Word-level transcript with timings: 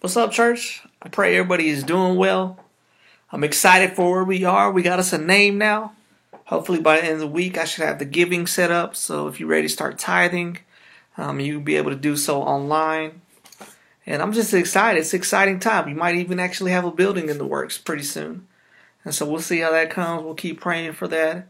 What's 0.00 0.16
up, 0.16 0.30
church? 0.30 0.84
I 1.02 1.08
pray 1.08 1.34
everybody 1.34 1.68
is 1.68 1.82
doing 1.82 2.14
well. 2.14 2.60
I'm 3.32 3.42
excited 3.42 3.96
for 3.96 4.12
where 4.12 4.22
we 4.22 4.44
are. 4.44 4.70
We 4.70 4.82
got 4.82 5.00
us 5.00 5.12
a 5.12 5.18
name 5.18 5.58
now. 5.58 5.92
Hopefully, 6.44 6.80
by 6.80 6.98
the 6.98 7.04
end 7.04 7.14
of 7.14 7.18
the 7.18 7.26
week, 7.26 7.58
I 7.58 7.64
should 7.64 7.84
have 7.84 7.98
the 7.98 8.04
giving 8.04 8.46
set 8.46 8.70
up. 8.70 8.94
So, 8.94 9.26
if 9.26 9.40
you're 9.40 9.48
ready 9.48 9.66
to 9.66 9.72
start 9.72 9.98
tithing, 9.98 10.58
um, 11.16 11.40
you'll 11.40 11.62
be 11.62 11.74
able 11.74 11.90
to 11.90 11.96
do 11.96 12.16
so 12.16 12.40
online. 12.40 13.22
And 14.06 14.22
I'm 14.22 14.32
just 14.32 14.54
excited. 14.54 15.00
It's 15.00 15.12
an 15.12 15.18
exciting 15.18 15.58
time. 15.58 15.86
We 15.86 15.94
might 15.94 16.14
even 16.14 16.38
actually 16.38 16.70
have 16.70 16.84
a 16.84 16.92
building 16.92 17.28
in 17.28 17.38
the 17.38 17.44
works 17.44 17.76
pretty 17.76 18.04
soon. 18.04 18.46
And 19.04 19.12
so, 19.12 19.28
we'll 19.28 19.40
see 19.40 19.58
how 19.58 19.72
that 19.72 19.90
comes. 19.90 20.22
We'll 20.22 20.34
keep 20.34 20.60
praying 20.60 20.92
for 20.92 21.08
that. 21.08 21.48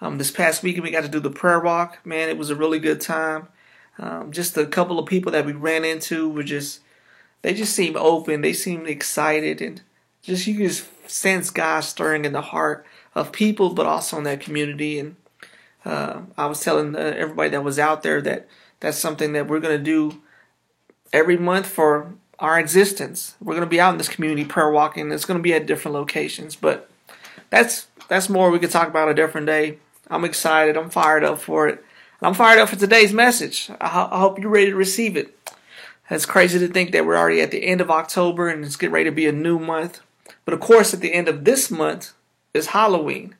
Um, 0.00 0.16
this 0.16 0.30
past 0.30 0.62
weekend, 0.62 0.84
we 0.84 0.90
got 0.90 1.02
to 1.02 1.08
do 1.08 1.20
the 1.20 1.28
prayer 1.28 1.60
walk. 1.60 1.98
Man, 2.06 2.30
it 2.30 2.38
was 2.38 2.48
a 2.48 2.56
really 2.56 2.78
good 2.78 3.02
time. 3.02 3.48
Um, 3.98 4.32
just 4.32 4.56
a 4.56 4.64
couple 4.64 4.98
of 4.98 5.04
people 5.04 5.32
that 5.32 5.44
we 5.44 5.52
ran 5.52 5.84
into 5.84 6.30
were 6.30 6.42
just, 6.42 6.80
they 7.42 7.54
just 7.54 7.74
seem 7.74 7.96
open. 7.96 8.40
They 8.40 8.52
seem 8.52 8.86
excited. 8.86 9.60
And 9.60 9.82
just, 10.22 10.46
you 10.46 10.54
can 10.54 10.66
just 10.68 11.10
sense 11.10 11.50
God 11.50 11.80
stirring 11.80 12.24
in 12.24 12.32
the 12.32 12.40
heart 12.40 12.86
of 13.14 13.32
people, 13.32 13.70
but 13.70 13.86
also 13.86 14.18
in 14.18 14.24
that 14.24 14.40
community. 14.40 14.98
And 14.98 15.16
uh, 15.84 16.22
I 16.36 16.46
was 16.46 16.60
telling 16.60 16.94
uh, 16.94 17.14
everybody 17.16 17.50
that 17.50 17.64
was 17.64 17.78
out 17.78 18.02
there 18.02 18.20
that 18.22 18.48
that's 18.80 18.98
something 18.98 19.32
that 19.32 19.46
we're 19.46 19.60
going 19.60 19.76
to 19.76 19.82
do 19.84 20.20
every 21.12 21.36
month 21.36 21.66
for 21.66 22.14
our 22.38 22.58
existence. 22.58 23.36
We're 23.40 23.54
going 23.54 23.66
to 23.66 23.70
be 23.70 23.80
out 23.80 23.92
in 23.92 23.98
this 23.98 24.08
community 24.08 24.44
prayer 24.44 24.70
walking. 24.70 25.12
It's 25.12 25.24
going 25.24 25.38
to 25.38 25.42
be 25.42 25.54
at 25.54 25.66
different 25.66 25.94
locations, 25.94 26.56
but 26.56 26.90
that's 27.50 27.86
that's 28.08 28.28
more 28.28 28.50
we 28.50 28.58
could 28.58 28.70
talk 28.70 28.88
about 28.88 29.08
a 29.08 29.14
different 29.14 29.46
day. 29.46 29.78
I'm 30.08 30.24
excited. 30.24 30.76
I'm 30.76 30.90
fired 30.90 31.24
up 31.24 31.40
for 31.40 31.68
it. 31.68 31.84
I'm 32.22 32.34
fired 32.34 32.58
up 32.58 32.68
for 32.68 32.76
today's 32.76 33.12
message. 33.12 33.70
I, 33.80 33.88
ho- 33.88 34.08
I 34.10 34.18
hope 34.20 34.38
you're 34.38 34.50
ready 34.50 34.70
to 34.70 34.76
receive 34.76 35.16
it. 35.16 35.36
It's 36.10 36.26
crazy 36.26 36.58
to 36.58 36.66
think 36.66 36.90
that 36.90 37.06
we're 37.06 37.16
already 37.16 37.40
at 37.40 37.52
the 37.52 37.64
end 37.64 37.80
of 37.80 37.90
October 37.90 38.48
and 38.48 38.64
it's 38.64 38.76
getting 38.76 38.92
ready 38.92 39.04
to 39.04 39.14
be 39.14 39.26
a 39.26 39.32
new 39.32 39.60
month. 39.60 40.00
But 40.44 40.54
of 40.54 40.60
course, 40.60 40.92
at 40.92 41.00
the 41.00 41.14
end 41.14 41.28
of 41.28 41.44
this 41.44 41.70
month 41.70 42.12
is 42.52 42.68
Halloween. 42.68 43.36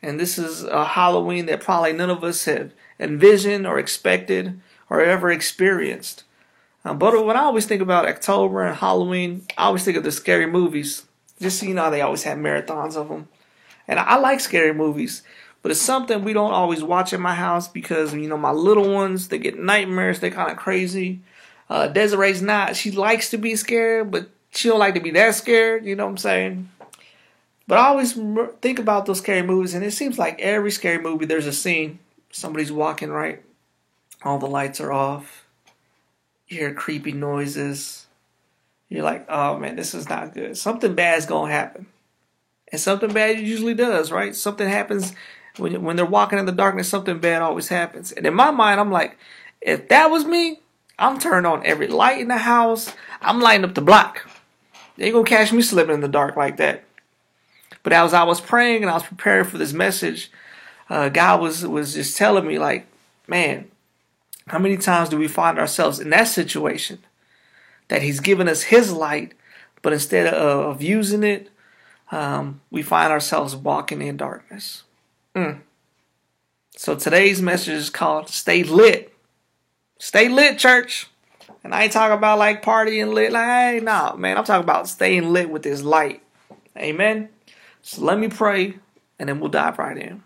And 0.00 0.18
this 0.18 0.38
is 0.38 0.64
a 0.64 0.84
Halloween 0.84 1.46
that 1.46 1.60
probably 1.60 1.92
none 1.92 2.10
of 2.10 2.24
us 2.24 2.46
have 2.46 2.72
envisioned 2.98 3.66
or 3.66 3.78
expected 3.78 4.58
or 4.88 5.02
ever 5.02 5.30
experienced. 5.30 6.24
Um, 6.84 6.98
but 6.98 7.24
when 7.24 7.36
I 7.36 7.40
always 7.40 7.66
think 7.66 7.82
about 7.82 8.06
October 8.06 8.62
and 8.62 8.76
Halloween, 8.76 9.46
I 9.58 9.64
always 9.64 9.84
think 9.84 9.96
of 9.96 10.04
the 10.04 10.12
scary 10.12 10.46
movies. 10.46 11.04
Just 11.40 11.60
so 11.60 11.66
you 11.66 11.74
know, 11.74 11.90
they 11.90 12.00
always 12.00 12.22
have 12.22 12.38
marathons 12.38 12.96
of 12.96 13.08
them. 13.08 13.28
And 13.86 13.98
I 13.98 14.16
like 14.16 14.40
scary 14.40 14.72
movies, 14.72 15.22
but 15.60 15.70
it's 15.70 15.80
something 15.80 16.24
we 16.24 16.32
don't 16.32 16.52
always 16.52 16.82
watch 16.82 17.12
in 17.12 17.20
my 17.20 17.34
house 17.34 17.68
because, 17.68 18.14
you 18.14 18.28
know, 18.28 18.38
my 18.38 18.52
little 18.52 18.92
ones, 18.92 19.28
they 19.28 19.38
get 19.38 19.58
nightmares, 19.58 20.20
they're 20.20 20.30
kind 20.30 20.50
of 20.50 20.56
crazy. 20.56 21.20
Uh, 21.68 21.88
Desiree's 21.88 22.42
not, 22.42 22.76
she 22.76 22.90
likes 22.90 23.30
to 23.30 23.38
be 23.38 23.56
scared, 23.56 24.10
but 24.10 24.28
she 24.50 24.68
don't 24.68 24.78
like 24.78 24.94
to 24.94 25.00
be 25.00 25.10
that 25.12 25.34
scared, 25.34 25.84
you 25.84 25.96
know 25.96 26.04
what 26.04 26.10
I'm 26.10 26.16
saying? 26.18 26.70
But 27.66 27.78
I 27.78 27.86
always 27.86 28.12
think 28.60 28.78
about 28.78 29.06
those 29.06 29.18
scary 29.18 29.42
movies, 29.42 29.74
and 29.74 29.84
it 29.84 29.92
seems 29.92 30.18
like 30.18 30.40
every 30.40 30.70
scary 30.70 30.98
movie 30.98 31.24
there's 31.24 31.46
a 31.46 31.52
scene. 31.52 31.98
Somebody's 32.30 32.72
walking 32.72 33.10
right, 33.10 33.42
all 34.22 34.38
the 34.38 34.46
lights 34.46 34.80
are 34.80 34.92
off. 34.92 35.46
You 36.48 36.58
hear 36.58 36.74
creepy 36.74 37.12
noises. 37.12 38.06
You're 38.90 39.04
like, 39.04 39.24
oh 39.30 39.58
man, 39.58 39.76
this 39.76 39.94
is 39.94 40.08
not 40.08 40.34
good. 40.34 40.58
Something 40.58 40.94
bad's 40.94 41.24
gonna 41.24 41.50
happen, 41.50 41.86
and 42.70 42.80
something 42.80 43.12
bad 43.12 43.40
usually 43.40 43.74
does, 43.74 44.12
right? 44.12 44.36
Something 44.36 44.68
happens 44.68 45.14
when 45.56 45.82
when 45.82 45.96
they're 45.96 46.04
walking 46.04 46.38
in 46.38 46.44
the 46.44 46.52
darkness. 46.52 46.88
Something 46.88 47.18
bad 47.18 47.40
always 47.40 47.68
happens, 47.68 48.12
and 48.12 48.26
in 48.26 48.34
my 48.34 48.50
mind, 48.50 48.78
I'm 48.78 48.92
like, 48.92 49.16
if 49.62 49.88
that 49.88 50.10
was 50.10 50.26
me, 50.26 50.60
I'm 50.98 51.18
turning 51.18 51.50
on 51.50 51.66
every 51.66 51.88
light 51.88 52.20
in 52.20 52.28
the 52.28 52.38
house. 52.38 52.92
I'm 53.20 53.40
lighting 53.40 53.64
up 53.64 53.74
the 53.74 53.80
block. 53.80 54.28
They 54.96 55.06
ain't 55.06 55.14
gonna 55.14 55.26
catch 55.26 55.52
me 55.52 55.62
slipping 55.62 55.94
in 55.94 56.00
the 56.00 56.08
dark 56.08 56.36
like 56.36 56.56
that. 56.58 56.84
But 57.82 57.92
as 57.92 58.14
I 58.14 58.24
was 58.24 58.40
praying 58.40 58.82
and 58.82 58.90
I 58.90 58.94
was 58.94 59.02
preparing 59.02 59.44
for 59.44 59.58
this 59.58 59.72
message, 59.72 60.30
uh, 60.88 61.08
God 61.08 61.40
was 61.40 61.66
was 61.66 61.94
just 61.94 62.16
telling 62.16 62.46
me 62.46 62.58
like, 62.58 62.86
man, 63.26 63.70
how 64.48 64.58
many 64.58 64.76
times 64.76 65.08
do 65.08 65.16
we 65.16 65.28
find 65.28 65.58
ourselves 65.58 65.98
in 65.98 66.10
that 66.10 66.28
situation 66.28 66.98
that 67.88 68.02
He's 68.02 68.20
given 68.20 68.48
us 68.48 68.64
His 68.64 68.92
light, 68.92 69.34
but 69.82 69.92
instead 69.92 70.32
of, 70.32 70.66
of 70.66 70.82
using 70.82 71.24
it, 71.24 71.50
um, 72.12 72.60
we 72.70 72.82
find 72.82 73.12
ourselves 73.12 73.56
walking 73.56 74.00
in 74.00 74.16
darkness. 74.16 74.84
Mm. 75.34 75.60
So 76.76 76.94
today's 76.94 77.42
message 77.42 77.74
is 77.74 77.90
called 77.90 78.28
"Stay 78.28 78.62
Lit." 78.62 79.13
Stay 79.98 80.28
lit, 80.28 80.58
church. 80.58 81.08
And 81.62 81.74
I 81.74 81.84
ain't 81.84 81.92
talking 81.92 82.16
about 82.16 82.38
like 82.38 82.62
partying 82.62 83.12
lit. 83.14 83.32
Like, 83.32 83.46
hey, 83.46 83.80
nah, 83.82 84.14
man. 84.16 84.36
I'm 84.36 84.44
talking 84.44 84.64
about 84.64 84.88
staying 84.88 85.32
lit 85.32 85.50
with 85.50 85.62
this 85.62 85.82
light. 85.82 86.22
Amen. 86.76 87.28
So 87.82 88.02
let 88.02 88.18
me 88.18 88.28
pray 88.28 88.78
and 89.18 89.28
then 89.28 89.40
we'll 89.40 89.50
dive 89.50 89.78
right 89.78 89.96
in. 89.96 90.22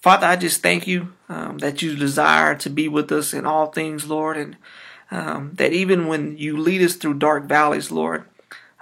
Father, 0.00 0.26
I 0.26 0.36
just 0.36 0.62
thank 0.62 0.86
you 0.86 1.12
um, 1.28 1.58
that 1.58 1.80
you 1.80 1.94
desire 1.94 2.56
to 2.56 2.70
be 2.70 2.88
with 2.88 3.12
us 3.12 3.32
in 3.32 3.46
all 3.46 3.66
things, 3.66 4.06
Lord, 4.06 4.36
and 4.36 4.56
um, 5.12 5.52
that 5.54 5.72
even 5.72 6.08
when 6.08 6.36
you 6.38 6.56
lead 6.56 6.82
us 6.82 6.96
through 6.96 7.14
dark 7.14 7.44
valleys, 7.44 7.92
Lord, 7.92 8.24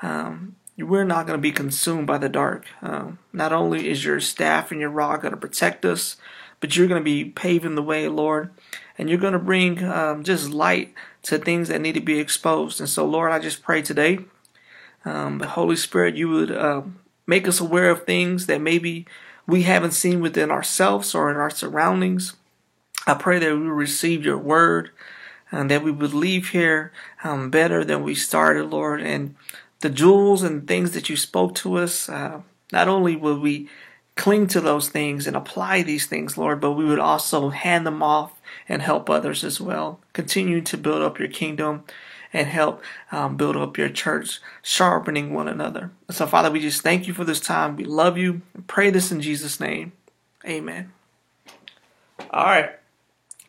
um, 0.00 0.56
we're 0.78 1.04
not 1.04 1.26
going 1.26 1.36
to 1.36 1.42
be 1.42 1.52
consumed 1.52 2.06
by 2.06 2.16
the 2.16 2.28
dark. 2.28 2.64
Um, 2.80 3.18
not 3.32 3.52
only 3.52 3.90
is 3.90 4.04
your 4.04 4.18
staff 4.20 4.70
and 4.70 4.80
your 4.80 4.90
rod 4.90 5.20
going 5.20 5.34
to 5.34 5.40
protect 5.40 5.84
us, 5.84 6.16
but 6.60 6.76
you're 6.76 6.86
going 6.86 7.00
to 7.00 7.04
be 7.04 7.24
paving 7.24 7.74
the 7.74 7.82
way, 7.82 8.08
Lord, 8.08 8.50
and 8.98 9.08
you're 9.08 9.18
going 9.18 9.32
to 9.32 9.38
bring 9.38 9.82
um, 9.84 10.22
just 10.22 10.50
light 10.50 10.94
to 11.22 11.38
things 11.38 11.68
that 11.68 11.80
need 11.80 11.94
to 11.94 12.00
be 12.00 12.18
exposed. 12.18 12.80
And 12.80 12.88
so, 12.88 13.04
Lord, 13.04 13.32
I 13.32 13.38
just 13.38 13.62
pray 13.62 13.82
today, 13.82 14.20
um, 15.04 15.38
the 15.38 15.48
Holy 15.48 15.76
Spirit, 15.76 16.16
you 16.16 16.28
would 16.28 16.50
uh, 16.50 16.82
make 17.26 17.48
us 17.48 17.60
aware 17.60 17.90
of 17.90 18.04
things 18.04 18.46
that 18.46 18.60
maybe 18.60 19.06
we 19.46 19.62
haven't 19.62 19.92
seen 19.92 20.20
within 20.20 20.50
ourselves 20.50 21.14
or 21.14 21.30
in 21.30 21.36
our 21.36 21.50
surroundings. 21.50 22.34
I 23.06 23.14
pray 23.14 23.38
that 23.38 23.56
we 23.56 23.66
receive 23.66 24.24
your 24.24 24.38
word 24.38 24.90
and 25.50 25.70
that 25.70 25.82
we 25.82 25.90
would 25.90 26.14
leave 26.14 26.50
here 26.50 26.92
um, 27.24 27.50
better 27.50 27.84
than 27.84 28.02
we 28.02 28.14
started, 28.14 28.66
Lord. 28.66 29.00
And 29.00 29.34
the 29.80 29.90
jewels 29.90 30.42
and 30.42 30.68
things 30.68 30.92
that 30.92 31.08
you 31.08 31.16
spoke 31.16 31.54
to 31.56 31.76
us, 31.78 32.08
uh, 32.08 32.42
not 32.72 32.88
only 32.88 33.16
will 33.16 33.40
we 33.40 33.68
cling 34.20 34.46
to 34.46 34.60
those 34.60 34.90
things 34.90 35.26
and 35.26 35.34
apply 35.34 35.82
these 35.82 36.04
things, 36.04 36.36
Lord, 36.36 36.60
but 36.60 36.72
we 36.72 36.84
would 36.84 36.98
also 36.98 37.48
hand 37.48 37.86
them 37.86 38.02
off 38.02 38.38
and 38.68 38.82
help 38.82 39.08
others 39.08 39.42
as 39.42 39.62
well. 39.62 39.98
Continue 40.12 40.60
to 40.60 40.76
build 40.76 41.00
up 41.00 41.18
your 41.18 41.28
kingdom 41.28 41.84
and 42.30 42.46
help 42.46 42.82
um, 43.10 43.38
build 43.38 43.56
up 43.56 43.78
your 43.78 43.88
church, 43.88 44.38
sharpening 44.60 45.32
one 45.32 45.48
another. 45.48 45.90
So, 46.10 46.26
Father, 46.26 46.50
we 46.50 46.60
just 46.60 46.82
thank 46.82 47.08
you 47.08 47.14
for 47.14 47.24
this 47.24 47.40
time. 47.40 47.76
We 47.76 47.84
love 47.84 48.18
you. 48.18 48.42
Pray 48.66 48.90
this 48.90 49.10
in 49.10 49.22
Jesus' 49.22 49.58
name. 49.58 49.92
Amen. 50.46 50.92
All 52.30 52.44
right. 52.44 52.72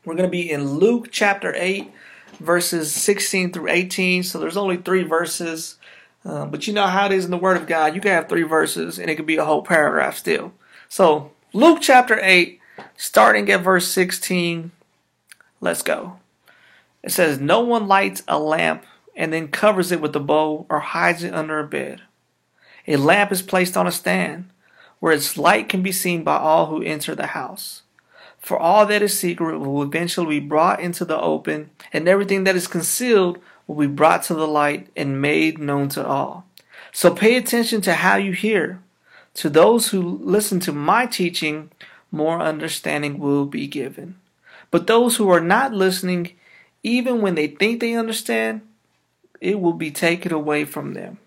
We're 0.06 0.16
going 0.16 0.30
to 0.30 0.32
be 0.32 0.50
in 0.50 0.76
Luke 0.76 1.10
chapter 1.12 1.54
8, 1.54 1.92
verses 2.40 2.94
16 2.94 3.52
through 3.52 3.68
18. 3.68 4.24
So, 4.24 4.40
there's 4.40 4.56
only 4.56 4.78
three 4.78 5.04
verses. 5.04 5.76
Um, 6.24 6.50
but 6.50 6.66
you 6.66 6.72
know 6.72 6.88
how 6.88 7.08
it 7.08 7.12
is 7.12 7.26
in 7.26 7.32
the 7.32 7.38
Word 7.38 7.58
of 7.58 7.68
God. 7.68 7.94
You 7.94 8.00
can 8.00 8.12
have 8.12 8.30
three 8.30 8.44
verses 8.44 8.98
and 8.98 9.10
it 9.10 9.16
could 9.16 9.26
be 9.26 9.36
a 9.36 9.44
whole 9.44 9.64
paragraph 9.64 10.16
still. 10.18 10.54
So, 10.92 11.32
Luke 11.54 11.80
chapter 11.80 12.20
8, 12.22 12.60
starting 12.98 13.50
at 13.50 13.62
verse 13.62 13.88
16. 13.88 14.74
Let's 15.62 15.84
go. 15.84 16.18
It 17.02 17.12
says, 17.14 17.40
No 17.40 17.62
one 17.62 17.88
lights 17.88 18.24
a 18.28 18.38
lamp 18.38 18.84
and 19.16 19.32
then 19.32 19.48
covers 19.48 19.94
it 19.94 20.02
with 20.02 20.14
a 20.18 20.20
bowl 20.20 20.66
or 20.70 20.82
hides 20.82 21.24
it 21.24 21.34
under 21.34 21.60
a 21.60 21.66
bed. 21.66 22.02
A 22.90 22.98
lamp 22.98 23.32
is 23.32 23.42
placed 23.42 23.78
on 23.78 23.88
a 23.88 23.92
stand 23.92 24.50
where 25.00 25.14
its 25.14 25.38
light 25.38 25.70
can 25.70 25.82
be 25.82 25.94
seen 25.94 26.26
by 26.26 26.36
all 26.36 26.66
who 26.66 26.84
enter 26.84 27.16
the 27.16 27.28
house. 27.28 27.84
For 28.38 28.60
all 28.60 28.86
that 28.88 29.02
is 29.02 29.18
secret 29.18 29.60
will 29.60 29.84
eventually 29.84 30.42
be 30.42 30.46
brought 30.46 30.82
into 30.82 31.06
the 31.06 31.18
open, 31.18 31.70
and 31.94 32.10
everything 32.10 32.44
that 32.44 32.58
is 32.58 32.68
concealed 32.68 33.40
will 33.66 33.78
be 33.78 33.88
brought 33.88 34.24
to 34.24 34.34
the 34.34 34.46
light 34.46 34.90
and 34.98 35.22
made 35.22 35.58
known 35.58 35.88
to 35.88 36.06
all. 36.06 36.46
So 36.92 37.16
pay 37.16 37.38
attention 37.38 37.80
to 37.84 37.94
how 37.94 38.18
you 38.18 38.34
hear. 38.34 38.82
To 39.36 39.50
those 39.50 39.90
who 39.90 40.20
listen 40.22 40.60
to 40.62 40.72
my 40.72 41.06
teaching, 41.06 41.72
more 42.12 42.42
understanding 42.42 43.20
will 43.20 43.46
be 43.46 43.68
given. 43.68 44.16
But 44.70 44.88
those 44.88 45.18
who 45.18 45.30
are 45.30 45.42
not 45.42 45.74
listening, 45.74 46.34
even 46.84 47.22
when 47.22 47.36
they 47.36 47.48
think 47.48 47.80
they 47.80 47.94
understand, 47.94 48.62
it 49.40 49.60
will 49.60 49.74
be 49.74 49.92
taken 49.92 50.32
away 50.32 50.66
from 50.66 50.94
them. 50.94 51.18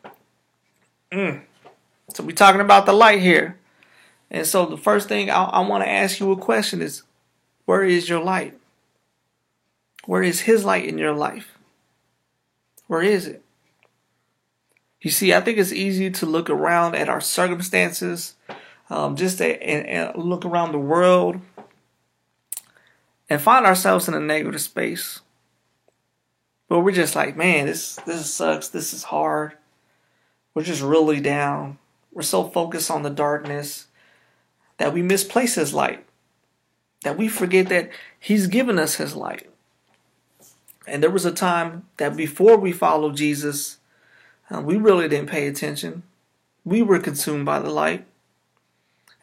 Mm. 1.10 1.42
So 2.12 2.22
we're 2.22 2.32
talking 2.32 2.60
about 2.60 2.86
the 2.86 2.92
light 2.92 3.20
here. 3.20 3.58
And 4.30 4.46
so 4.46 4.66
the 4.66 4.76
first 4.76 5.08
thing 5.08 5.30
I, 5.30 5.44
I 5.44 5.60
want 5.60 5.84
to 5.84 5.88
ask 5.88 6.20
you 6.20 6.32
a 6.32 6.36
question 6.36 6.82
is, 6.82 7.02
where 7.66 7.84
is 7.84 8.08
your 8.08 8.22
light? 8.22 8.58
Where 10.06 10.22
is 10.22 10.40
his 10.40 10.64
light 10.64 10.86
in 10.86 10.98
your 10.98 11.14
life? 11.14 11.56
Where 12.88 13.02
is 13.02 13.26
it? 13.26 13.43
You 15.04 15.10
see, 15.10 15.34
I 15.34 15.42
think 15.42 15.58
it's 15.58 15.70
easy 15.70 16.10
to 16.10 16.24
look 16.24 16.48
around 16.48 16.94
at 16.94 17.10
our 17.10 17.20
circumstances, 17.20 18.36
um, 18.88 19.16
just 19.16 19.36
to, 19.36 19.62
and, 19.62 19.86
and 19.86 20.24
look 20.24 20.46
around 20.46 20.72
the 20.72 20.78
world, 20.78 21.42
and 23.28 23.38
find 23.38 23.66
ourselves 23.66 24.08
in 24.08 24.14
a 24.14 24.20
negative 24.20 24.62
space. 24.62 25.20
But 26.70 26.80
we're 26.80 26.92
just 26.92 27.14
like, 27.14 27.36
man, 27.36 27.66
this 27.66 27.96
this 28.06 28.32
sucks. 28.32 28.68
This 28.68 28.94
is 28.94 29.02
hard. 29.02 29.52
We're 30.54 30.62
just 30.62 30.80
really 30.80 31.20
down. 31.20 31.76
We're 32.10 32.22
so 32.22 32.44
focused 32.44 32.90
on 32.90 33.02
the 33.02 33.10
darkness 33.10 33.88
that 34.78 34.94
we 34.94 35.02
misplace 35.02 35.56
his 35.56 35.74
light. 35.74 36.06
That 37.02 37.18
we 37.18 37.28
forget 37.28 37.68
that 37.68 37.90
he's 38.18 38.46
given 38.46 38.78
us 38.78 38.94
his 38.94 39.14
light. 39.14 39.50
And 40.86 41.02
there 41.02 41.10
was 41.10 41.26
a 41.26 41.32
time 41.32 41.84
that 41.98 42.16
before 42.16 42.56
we 42.56 42.72
followed 42.72 43.16
Jesus, 43.16 43.80
uh, 44.50 44.60
we 44.60 44.76
really 44.76 45.08
didn't 45.08 45.30
pay 45.30 45.46
attention. 45.46 46.02
We 46.64 46.82
were 46.82 46.98
consumed 46.98 47.46
by 47.46 47.60
the 47.60 47.70
light. 47.70 48.06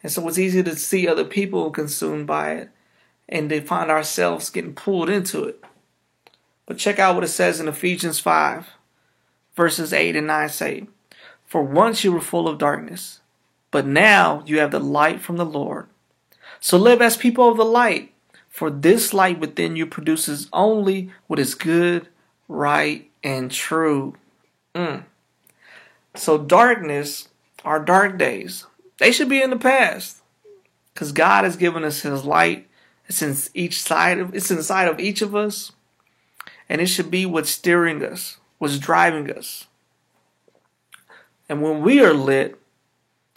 And 0.02 0.10
so 0.10 0.26
it's 0.26 0.38
easy 0.38 0.62
to 0.62 0.76
see 0.76 1.06
other 1.06 1.24
people 1.24 1.70
consumed 1.70 2.26
by 2.26 2.52
it 2.52 2.70
and 3.28 3.50
they 3.50 3.60
find 3.60 3.90
ourselves 3.90 4.50
getting 4.50 4.74
pulled 4.74 5.08
into 5.08 5.44
it. 5.44 5.64
But 6.66 6.78
check 6.78 6.98
out 6.98 7.14
what 7.14 7.24
it 7.24 7.28
says 7.28 7.60
in 7.60 7.68
Ephesians 7.68 8.20
5, 8.20 8.68
verses 9.54 9.92
8 9.92 10.16
and 10.16 10.26
9 10.26 10.48
say, 10.48 10.86
For 11.44 11.62
once 11.62 12.04
you 12.04 12.12
were 12.12 12.20
full 12.20 12.48
of 12.48 12.58
darkness, 12.58 13.20
but 13.70 13.86
now 13.86 14.42
you 14.46 14.58
have 14.58 14.70
the 14.70 14.80
light 14.80 15.20
from 15.20 15.38
the 15.38 15.46
Lord. 15.46 15.86
So 16.60 16.76
live 16.76 17.00
as 17.00 17.16
people 17.16 17.48
of 17.48 17.56
the 17.56 17.64
light, 17.64 18.12
for 18.48 18.70
this 18.70 19.14
light 19.14 19.40
within 19.40 19.76
you 19.76 19.86
produces 19.86 20.48
only 20.52 21.10
what 21.26 21.38
is 21.38 21.54
good, 21.54 22.08
right, 22.48 23.10
and 23.24 23.50
true. 23.50 24.14
Mm. 24.74 25.04
So 26.14 26.38
darkness, 26.38 27.28
our 27.64 27.80
dark 27.80 28.18
days, 28.18 28.66
they 28.98 29.12
should 29.12 29.28
be 29.28 29.42
in 29.42 29.50
the 29.50 29.56
past. 29.56 30.22
Because 30.92 31.12
God 31.12 31.44
has 31.44 31.56
given 31.56 31.84
us 31.84 32.02
his 32.02 32.24
light. 32.24 32.68
It's 33.08 33.22
in 33.22 33.36
each 33.54 33.82
side 33.82 34.18
of 34.18 34.34
it's 34.34 34.50
inside 34.50 34.88
of 34.88 35.00
each 35.00 35.22
of 35.22 35.34
us. 35.34 35.72
And 36.68 36.80
it 36.80 36.86
should 36.86 37.10
be 37.10 37.26
what's 37.26 37.50
steering 37.50 38.04
us, 38.04 38.38
what's 38.58 38.78
driving 38.78 39.30
us. 39.30 39.66
And 41.48 41.60
when 41.62 41.82
we 41.82 42.00
are 42.00 42.14
lit, 42.14 42.58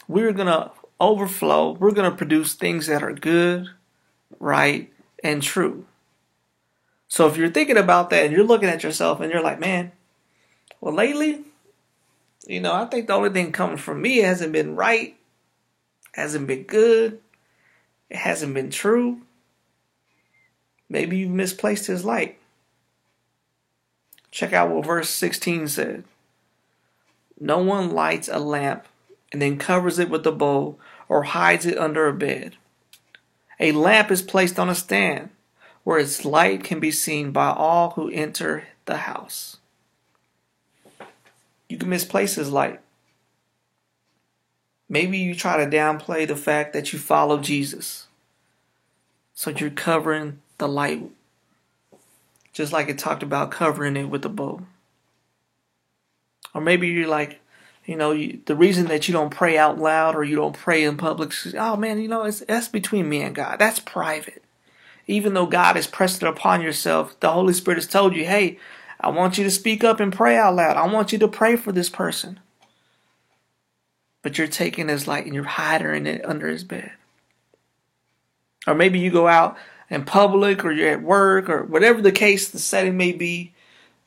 we're 0.07 0.31
gonna 0.31 0.71
overflow, 0.99 1.71
we're 1.73 1.91
gonna 1.91 2.11
produce 2.11 2.53
things 2.53 2.87
that 2.87 3.03
are 3.03 3.13
good, 3.13 3.69
right, 4.39 4.91
and 5.23 5.41
true. 5.41 5.85
So 7.07 7.27
if 7.27 7.37
you're 7.37 7.49
thinking 7.49 7.77
about 7.77 8.09
that 8.09 8.25
and 8.25 8.33
you're 8.33 8.45
looking 8.45 8.69
at 8.69 8.83
yourself 8.83 9.19
and 9.19 9.31
you're 9.31 9.41
like, 9.41 9.59
man, 9.59 9.91
well 10.79 10.93
lately, 10.93 11.43
you 12.47 12.59
know, 12.59 12.73
I 12.73 12.85
think 12.85 13.07
the 13.07 13.13
only 13.13 13.29
thing 13.29 13.51
coming 13.51 13.77
from 13.77 14.01
me 14.01 14.17
hasn't 14.17 14.53
been 14.53 14.75
right, 14.75 15.17
hasn't 16.13 16.47
been 16.47 16.63
good, 16.63 17.19
it 18.09 18.17
hasn't 18.17 18.53
been 18.53 18.69
true. 18.69 19.21
Maybe 20.87 21.17
you've 21.17 21.31
misplaced 21.31 21.87
his 21.87 22.05
light. 22.05 22.37
Check 24.31 24.53
out 24.53 24.69
what 24.69 24.85
verse 24.85 25.09
16 25.09 25.67
said. 25.67 26.03
No 27.39 27.57
one 27.59 27.91
lights 27.91 28.29
a 28.31 28.39
lamp 28.39 28.85
and 29.31 29.41
then 29.41 29.57
covers 29.57 29.99
it 29.99 30.09
with 30.09 30.25
a 30.27 30.31
bowl 30.31 30.79
or 31.09 31.23
hides 31.23 31.65
it 31.65 31.77
under 31.77 32.07
a 32.07 32.13
bed. 32.13 32.55
A 33.59 33.71
lamp 33.71 34.11
is 34.11 34.21
placed 34.21 34.59
on 34.59 34.69
a 34.69 34.75
stand 34.75 35.29
where 35.83 35.99
its 35.99 36.25
light 36.25 36.63
can 36.63 36.79
be 36.79 36.91
seen 36.91 37.31
by 37.31 37.49
all 37.49 37.91
who 37.91 38.09
enter 38.09 38.67
the 38.85 38.97
house. 38.97 39.57
You 41.69 41.77
can 41.77 41.89
misplace 41.89 42.35
his 42.35 42.51
light. 42.51 42.79
Maybe 44.87 45.17
you 45.17 45.33
try 45.33 45.57
to 45.57 45.69
downplay 45.69 46.27
the 46.27 46.35
fact 46.35 46.73
that 46.73 46.93
you 46.93 46.99
follow 46.99 47.39
Jesus. 47.39 48.07
So 49.33 49.49
you're 49.49 49.69
covering 49.69 50.39
the 50.57 50.67
light. 50.67 51.09
Just 52.53 52.71
like 52.71 52.87
it 52.87 52.97
talked 52.97 53.23
about 53.23 53.51
covering 53.51 53.97
it 53.97 54.09
with 54.09 54.23
a 54.25 54.29
bow. 54.29 54.61
Or 56.53 56.61
maybe 56.61 56.87
you're 56.87 57.07
like, 57.07 57.41
you 57.85 57.95
know, 57.95 58.11
you, 58.11 58.39
the 58.45 58.55
reason 58.55 58.85
that 58.87 59.07
you 59.07 59.13
don't 59.13 59.29
pray 59.29 59.57
out 59.57 59.77
loud 59.77 60.15
or 60.15 60.23
you 60.23 60.35
don't 60.35 60.55
pray 60.55 60.83
in 60.83 60.97
public 60.97 61.31
is, 61.45 61.53
oh 61.55 61.75
man, 61.75 61.99
you 61.99 62.07
know, 62.07 62.23
it's, 62.23 62.39
that's 62.39 62.67
between 62.67 63.09
me 63.09 63.21
and 63.21 63.35
God. 63.35 63.59
That's 63.59 63.79
private. 63.79 64.43
Even 65.07 65.33
though 65.33 65.45
God 65.45 65.75
has 65.75 65.85
pressed 65.85 66.23
it 66.23 66.27
upon 66.27 66.61
yourself, 66.61 67.19
the 67.19 67.31
Holy 67.31 67.53
Spirit 67.53 67.77
has 67.77 67.87
told 67.87 68.15
you, 68.15 68.25
hey, 68.25 68.57
I 68.99 69.09
want 69.09 69.37
you 69.37 69.43
to 69.43 69.51
speak 69.51 69.83
up 69.83 69.99
and 69.99 70.13
pray 70.13 70.37
out 70.37 70.55
loud. 70.55 70.77
I 70.77 70.91
want 70.91 71.11
you 71.11 71.19
to 71.19 71.27
pray 71.27 71.55
for 71.55 71.71
this 71.71 71.89
person. 71.89 72.39
But 74.21 74.37
you're 74.37 74.47
taking 74.47 74.87
his 74.87 75.07
light 75.07 75.25
and 75.25 75.35
you're 75.35 75.43
hiding 75.43 76.07
it 76.07 76.25
under 76.25 76.47
his 76.47 76.63
bed. 76.63 76.93
Or 78.65 78.73
maybe 78.73 78.99
you 78.99 79.11
go 79.11 79.27
out 79.27 79.57
in 79.89 80.05
public 80.05 80.65
or 80.65 80.71
you're 80.71 80.89
at 80.89 81.03
work 81.03 81.49
or 81.49 81.63
whatever 81.63 82.01
the 82.01 82.11
case 82.11 82.49
the 82.49 82.59
setting 82.59 82.97
may 82.97 83.11
be, 83.11 83.53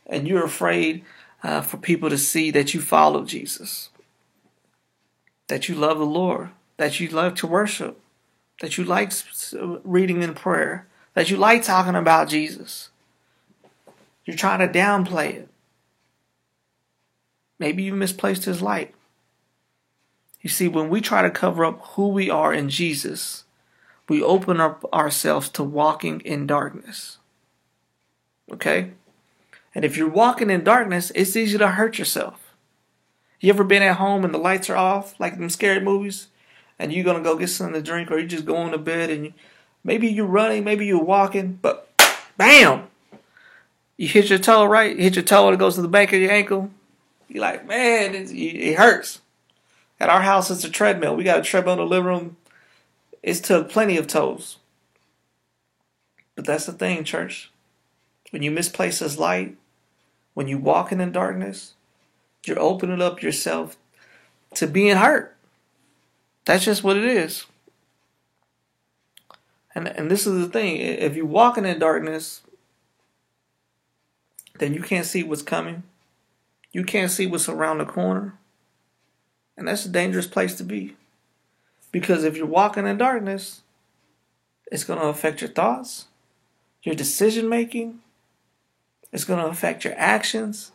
and 0.06 0.26
you're 0.26 0.44
afraid 0.44 1.04
uh, 1.42 1.60
for 1.60 1.76
people 1.76 2.10
to 2.10 2.18
see 2.18 2.50
that 2.50 2.74
you 2.74 2.80
follow 2.80 3.24
Jesus, 3.24 3.90
that 5.46 5.68
you 5.68 5.74
love 5.74 5.98
the 5.98 6.06
Lord, 6.06 6.50
that 6.78 6.98
you 6.98 7.08
love 7.08 7.34
to 7.36 7.46
worship, 7.46 8.00
that 8.60 8.76
you 8.76 8.84
like 8.84 9.12
reading 9.84 10.22
in 10.22 10.34
prayer, 10.34 10.86
that 11.14 11.30
you 11.30 11.36
like 11.36 11.62
talking 11.62 11.94
about 11.94 12.28
Jesus. 12.28 12.90
You're 14.28 14.36
trying 14.36 14.58
to 14.58 14.68
downplay 14.68 15.36
it. 15.36 15.48
Maybe 17.58 17.82
you 17.82 17.94
misplaced 17.94 18.44
his 18.44 18.60
light. 18.60 18.94
You 20.42 20.50
see, 20.50 20.68
when 20.68 20.90
we 20.90 21.00
try 21.00 21.22
to 21.22 21.30
cover 21.30 21.64
up 21.64 21.80
who 21.92 22.08
we 22.08 22.28
are 22.28 22.52
in 22.52 22.68
Jesus, 22.68 23.44
we 24.06 24.22
open 24.22 24.60
up 24.60 24.84
ourselves 24.92 25.48
to 25.48 25.64
walking 25.64 26.20
in 26.20 26.46
darkness. 26.46 27.16
Okay? 28.52 28.90
And 29.74 29.82
if 29.82 29.96
you're 29.96 30.10
walking 30.10 30.50
in 30.50 30.62
darkness, 30.62 31.10
it's 31.14 31.34
easy 31.34 31.56
to 31.56 31.68
hurt 31.68 31.98
yourself. 31.98 32.54
You 33.40 33.48
ever 33.48 33.64
been 33.64 33.82
at 33.82 33.96
home 33.96 34.26
and 34.26 34.34
the 34.34 34.38
lights 34.38 34.68
are 34.68 34.76
off, 34.76 35.18
like 35.18 35.38
them 35.38 35.48
scary 35.48 35.80
movies, 35.80 36.26
and 36.78 36.92
you're 36.92 37.02
gonna 37.02 37.24
go 37.24 37.34
get 37.34 37.48
something 37.48 37.72
to 37.72 37.80
drink, 37.80 38.10
or 38.10 38.18
you 38.18 38.26
just 38.26 38.44
go 38.44 38.70
to 38.70 38.76
bed 38.76 39.08
and 39.08 39.32
maybe 39.82 40.06
you're 40.06 40.26
running, 40.26 40.64
maybe 40.64 40.84
you're 40.84 41.02
walking, 41.02 41.58
but 41.62 41.90
bam, 42.36 42.88
you 43.98 44.08
hit 44.08 44.30
your 44.30 44.38
toe 44.38 44.64
right, 44.64 44.96
you 44.96 45.02
hit 45.02 45.16
your 45.16 45.24
toe 45.24 45.48
and 45.48 45.54
it 45.54 45.58
goes 45.58 45.74
to 45.74 45.82
the 45.82 45.88
back 45.88 46.12
of 46.12 46.20
your 46.20 46.30
ankle. 46.30 46.70
You're 47.28 47.42
like, 47.42 47.66
man, 47.66 48.14
it, 48.14 48.78
hurts. 48.78 49.20
At 50.00 50.08
our 50.08 50.22
house, 50.22 50.50
it's 50.50 50.64
a 50.64 50.70
treadmill. 50.70 51.16
We 51.16 51.24
got 51.24 51.40
a 51.40 51.42
treadmill 51.42 51.74
in 51.74 51.80
the 51.80 51.86
living 51.86 52.06
room. 52.06 52.36
It's 53.22 53.40
took 53.40 53.68
plenty 53.68 53.98
of 53.98 54.06
toes. 54.06 54.56
But 56.36 56.46
that's 56.46 56.66
the 56.66 56.72
thing, 56.72 57.02
church. 57.02 57.50
When 58.30 58.42
you 58.42 58.52
misplace 58.52 59.00
this 59.00 59.18
light, 59.18 59.56
when 60.34 60.46
you 60.46 60.56
walking 60.56 61.00
in 61.00 61.08
the 61.08 61.14
darkness, 61.14 61.74
you're 62.46 62.60
opening 62.60 63.02
up 63.02 63.20
yourself 63.20 63.76
to 64.54 64.68
being 64.68 64.96
hurt. 64.96 65.36
That's 66.44 66.64
just 66.64 66.84
what 66.84 66.96
it 66.96 67.04
is. 67.04 67.46
And 69.74 69.88
and 69.88 70.10
this 70.10 70.26
is 70.26 70.40
the 70.40 70.48
thing. 70.48 70.76
If 70.76 71.16
you're 71.16 71.26
walking 71.26 71.66
in 71.66 71.78
darkness, 71.78 72.42
then 74.58 74.74
you 74.74 74.82
can't 74.82 75.06
see 75.06 75.22
what's 75.22 75.42
coming. 75.42 75.82
You 76.72 76.84
can't 76.84 77.10
see 77.10 77.26
what's 77.26 77.48
around 77.48 77.78
the 77.78 77.84
corner. 77.84 78.38
And 79.56 79.66
that's 79.66 79.84
a 79.84 79.90
dangerous 79.90 80.26
place 80.26 80.54
to 80.56 80.64
be. 80.64 80.96
Because 81.90 82.24
if 82.24 82.36
you're 82.36 82.46
walking 82.46 82.86
in 82.86 82.98
darkness, 82.98 83.62
it's 84.70 84.84
going 84.84 85.00
to 85.00 85.06
affect 85.06 85.40
your 85.40 85.50
thoughts, 85.50 86.06
your 86.82 86.94
decision 86.94 87.48
making, 87.48 88.00
it's 89.12 89.24
going 89.24 89.40
to 89.40 89.50
affect 89.50 89.84
your 89.84 89.94
actions. 89.96 90.72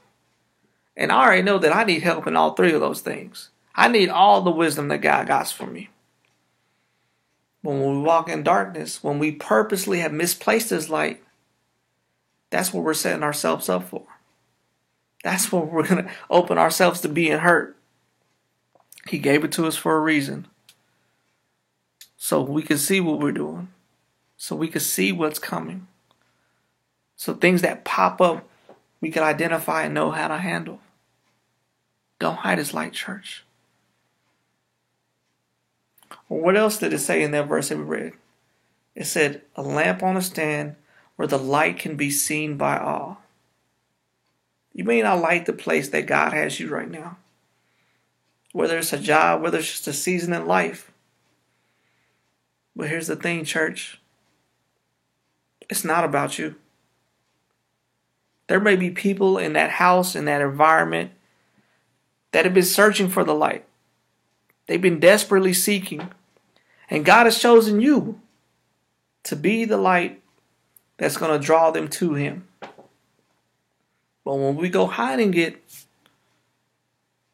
And 0.97 1.11
I 1.11 1.23
already 1.23 1.41
know 1.43 1.59
that 1.59 1.75
I 1.75 1.83
need 1.83 2.03
help 2.03 2.27
in 2.27 2.35
all 2.35 2.53
three 2.53 2.73
of 2.73 2.81
those 2.81 3.01
things. 3.01 3.49
I 3.75 3.87
need 3.87 4.09
all 4.09 4.41
the 4.41 4.51
wisdom 4.51 4.87
that 4.89 4.99
God 4.99 5.27
got 5.27 5.47
for 5.47 5.67
me. 5.67 5.89
When 7.61 7.79
we 7.79 8.01
walk 8.01 8.27
in 8.27 8.43
darkness, 8.43 9.03
when 9.03 9.19
we 9.19 9.31
purposely 9.31 9.99
have 9.99 10.11
misplaced 10.11 10.69
His 10.69 10.89
light, 10.89 11.23
that's 12.53 12.71
what 12.71 12.83
we're 12.83 12.93
setting 12.93 13.23
ourselves 13.23 13.67
up 13.67 13.89
for. 13.89 14.03
That's 15.23 15.51
what 15.51 15.71
we're 15.71 15.87
going 15.87 16.05
to 16.05 16.11
open 16.29 16.59
ourselves 16.59 17.01
to 17.01 17.09
being 17.09 17.39
hurt. 17.39 17.75
He 19.07 19.17
gave 19.17 19.43
it 19.43 19.51
to 19.53 19.65
us 19.65 19.75
for 19.75 19.97
a 19.97 20.01
reason. 20.01 20.45
So 22.15 22.43
we 22.43 22.61
can 22.61 22.77
see 22.77 23.01
what 23.01 23.19
we're 23.19 23.31
doing. 23.31 23.69
So 24.37 24.55
we 24.55 24.67
can 24.67 24.81
see 24.81 25.11
what's 25.11 25.39
coming. 25.39 25.87
So 27.15 27.33
things 27.33 27.63
that 27.63 27.85
pop 27.85 28.21
up, 28.21 28.47
we 29.01 29.09
can 29.09 29.23
identify 29.23 29.85
and 29.85 29.95
know 29.95 30.11
how 30.11 30.27
to 30.27 30.37
handle. 30.37 30.79
Don't 32.19 32.37
hide 32.37 32.59
his 32.59 32.73
light, 32.73 32.93
church. 32.93 33.43
What 36.27 36.55
else 36.55 36.77
did 36.77 36.93
it 36.93 36.99
say 36.99 37.23
in 37.23 37.31
that 37.31 37.47
verse 37.47 37.69
that 37.69 37.79
we 37.79 37.83
read? 37.83 38.13
It 38.93 39.05
said, 39.05 39.41
a 39.55 39.63
lamp 39.63 40.03
on 40.03 40.17
a 40.17 40.21
stand 40.21 40.75
where 41.15 41.27
the 41.27 41.37
light 41.37 41.79
can 41.79 41.95
be 41.95 42.09
seen 42.09 42.57
by 42.57 42.77
all. 42.77 43.21
You 44.73 44.83
may 44.83 45.01
not 45.01 45.21
like 45.21 45.45
the 45.45 45.53
place 45.53 45.89
that 45.89 46.07
God 46.07 46.33
has 46.33 46.59
you 46.59 46.67
right 46.67 46.89
now. 46.89 47.17
Whether 48.51 48.77
it's 48.77 48.93
a 48.93 48.99
job, 48.99 49.41
whether 49.41 49.59
it's 49.59 49.69
just 49.71 49.87
a 49.87 49.93
season 49.93 50.33
in 50.33 50.47
life. 50.47 50.91
But 52.75 52.89
here's 52.89 53.07
the 53.07 53.15
thing, 53.15 53.45
church. 53.45 53.99
It's 55.69 55.83
not 55.83 56.03
about 56.03 56.39
you. 56.39 56.55
There 58.47 58.59
may 58.59 58.75
be 58.75 58.89
people 58.89 59.37
in 59.37 59.53
that 59.53 59.71
house, 59.71 60.15
in 60.15 60.25
that 60.25 60.41
environment, 60.41 61.11
that 62.31 62.45
have 62.45 62.53
been 62.53 62.63
searching 62.63 63.09
for 63.09 63.23
the 63.23 63.35
light. 63.35 63.65
They've 64.67 64.81
been 64.81 64.99
desperately 64.99 65.53
seeking. 65.53 66.09
And 66.89 67.05
God 67.05 67.25
has 67.25 67.39
chosen 67.39 67.79
you 67.79 68.19
to 69.23 69.35
be 69.35 69.65
the 69.65 69.77
light 69.77 70.21
that's 71.03 71.17
going 71.17 71.37
to 71.37 71.45
draw 71.45 71.69
them 71.69 71.89
to 71.89 72.13
Him. 72.13 72.47
But 74.23 74.35
when 74.35 74.55
we 74.55 74.69
go 74.69 74.85
hiding 74.85 75.33
it, 75.33 75.61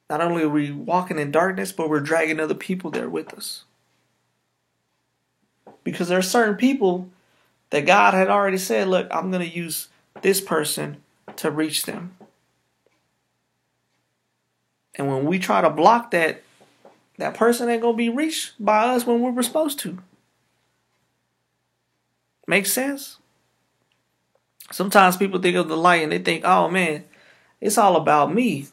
not 0.10 0.22
only 0.22 0.42
are 0.42 0.50
we 0.50 0.72
walking 0.72 1.20
in 1.20 1.30
darkness, 1.30 1.72
but 1.72 1.88
we're 1.88 2.00
dragging 2.00 2.40
other 2.40 2.56
people 2.56 2.90
there 2.90 3.08
with 3.08 3.32
us. 3.32 3.66
Because 5.84 6.08
there 6.08 6.18
are 6.18 6.24
certain 6.24 6.56
people 6.56 7.10
that 7.70 7.86
God 7.86 8.16
had 8.16 8.28
already 8.28 8.58
said, 8.58 8.88
look, 8.88 9.08
I'm 9.12 9.30
going 9.30 9.48
to 9.48 9.56
use 9.56 9.90
this 10.24 10.42
person 10.42 11.04
to 11.36 11.52
reach 11.52 11.84
them. 11.86 12.16
And 14.96 15.08
when 15.08 15.26
we 15.26 15.38
try 15.38 15.62
to 15.62 15.70
block 15.70 16.10
that, 16.10 16.42
that 17.20 17.36
person 17.36 17.70
ain't 17.70 17.84
going 17.84 17.94
to 17.94 17.98
be 17.98 18.10
reached 18.10 18.54
by 18.60 18.96
us 18.96 19.06
when 19.06 19.22
we 19.22 19.30
were 19.30 19.44
supposed 19.44 19.78
to. 19.82 20.00
Makes 22.48 22.74
sense? 22.74 23.19
Sometimes 24.72 25.18
people 25.18 25.40
think 25.40 25.56
of 25.56 25.68
the 25.68 25.78
light 25.78 26.04
and 26.04 26.12
they 26.12 26.20
think, 26.20 26.44
oh 26.46 26.70
man, 26.70 27.04
it's 27.60 27.78
all 27.78 27.96
about 27.96 28.34
me. 28.34 28.68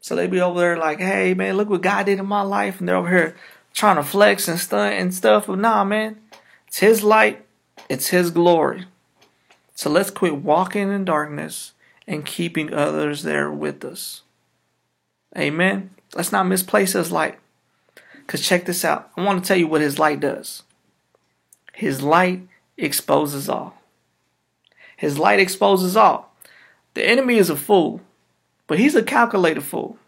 So 0.00 0.14
they 0.14 0.26
be 0.26 0.40
over 0.40 0.60
there 0.60 0.76
like, 0.76 0.98
hey 0.98 1.34
man, 1.34 1.56
look 1.56 1.68
what 1.68 1.82
God 1.82 2.06
did 2.06 2.18
in 2.18 2.26
my 2.26 2.42
life. 2.42 2.78
And 2.78 2.88
they're 2.88 2.96
over 2.96 3.08
here 3.08 3.36
trying 3.74 3.96
to 3.96 4.02
flex 4.02 4.48
and 4.48 4.58
stunt 4.58 4.94
and 4.94 5.14
stuff. 5.14 5.46
But 5.46 5.58
nah, 5.58 5.84
man, 5.84 6.20
it's 6.68 6.78
His 6.78 7.02
light, 7.02 7.44
it's 7.88 8.08
His 8.08 8.30
glory. 8.30 8.86
So 9.74 9.90
let's 9.90 10.10
quit 10.10 10.36
walking 10.36 10.90
in 10.90 11.04
darkness 11.04 11.72
and 12.06 12.24
keeping 12.24 12.72
others 12.72 13.22
there 13.22 13.50
with 13.50 13.84
us. 13.84 14.22
Amen. 15.36 15.90
Let's 16.14 16.32
not 16.32 16.46
misplace 16.46 16.94
His 16.94 17.12
light. 17.12 17.38
Because 18.14 18.46
check 18.46 18.64
this 18.64 18.84
out. 18.84 19.10
I 19.16 19.22
want 19.22 19.42
to 19.42 19.46
tell 19.46 19.58
you 19.58 19.68
what 19.68 19.82
His 19.82 19.98
light 19.98 20.20
does. 20.20 20.62
His 21.74 22.02
light 22.02 22.48
exposes 22.78 23.48
all. 23.48 23.80
His 24.96 25.18
light 25.18 25.38
exposes 25.38 25.96
all. 25.96 26.34
The 26.94 27.06
enemy 27.06 27.36
is 27.36 27.50
a 27.50 27.56
fool, 27.56 28.00
but 28.66 28.78
he's 28.78 28.94
a 28.94 29.02
calculated 29.02 29.62
fool. 29.62 29.98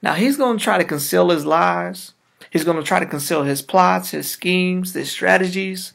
Now 0.00 0.14
he's 0.14 0.36
going 0.36 0.58
to 0.58 0.64
try 0.64 0.78
to 0.78 0.84
conceal 0.84 1.30
his 1.30 1.44
lies. 1.44 2.12
He's 2.50 2.64
going 2.64 2.76
to 2.76 2.84
try 2.84 3.00
to 3.00 3.06
conceal 3.06 3.42
his 3.42 3.62
plots, 3.62 4.10
his 4.10 4.30
schemes, 4.30 4.94
his 4.94 5.10
strategies. 5.10 5.92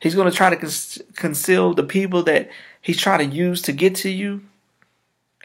He's 0.00 0.14
going 0.14 0.30
to 0.30 0.36
try 0.36 0.54
to 0.54 1.04
conceal 1.14 1.74
the 1.74 1.82
people 1.82 2.22
that 2.22 2.48
he's 2.80 2.96
trying 2.98 3.28
to 3.28 3.36
use 3.36 3.60
to 3.62 3.72
get 3.72 3.94
to 3.96 4.08
you. 4.08 4.42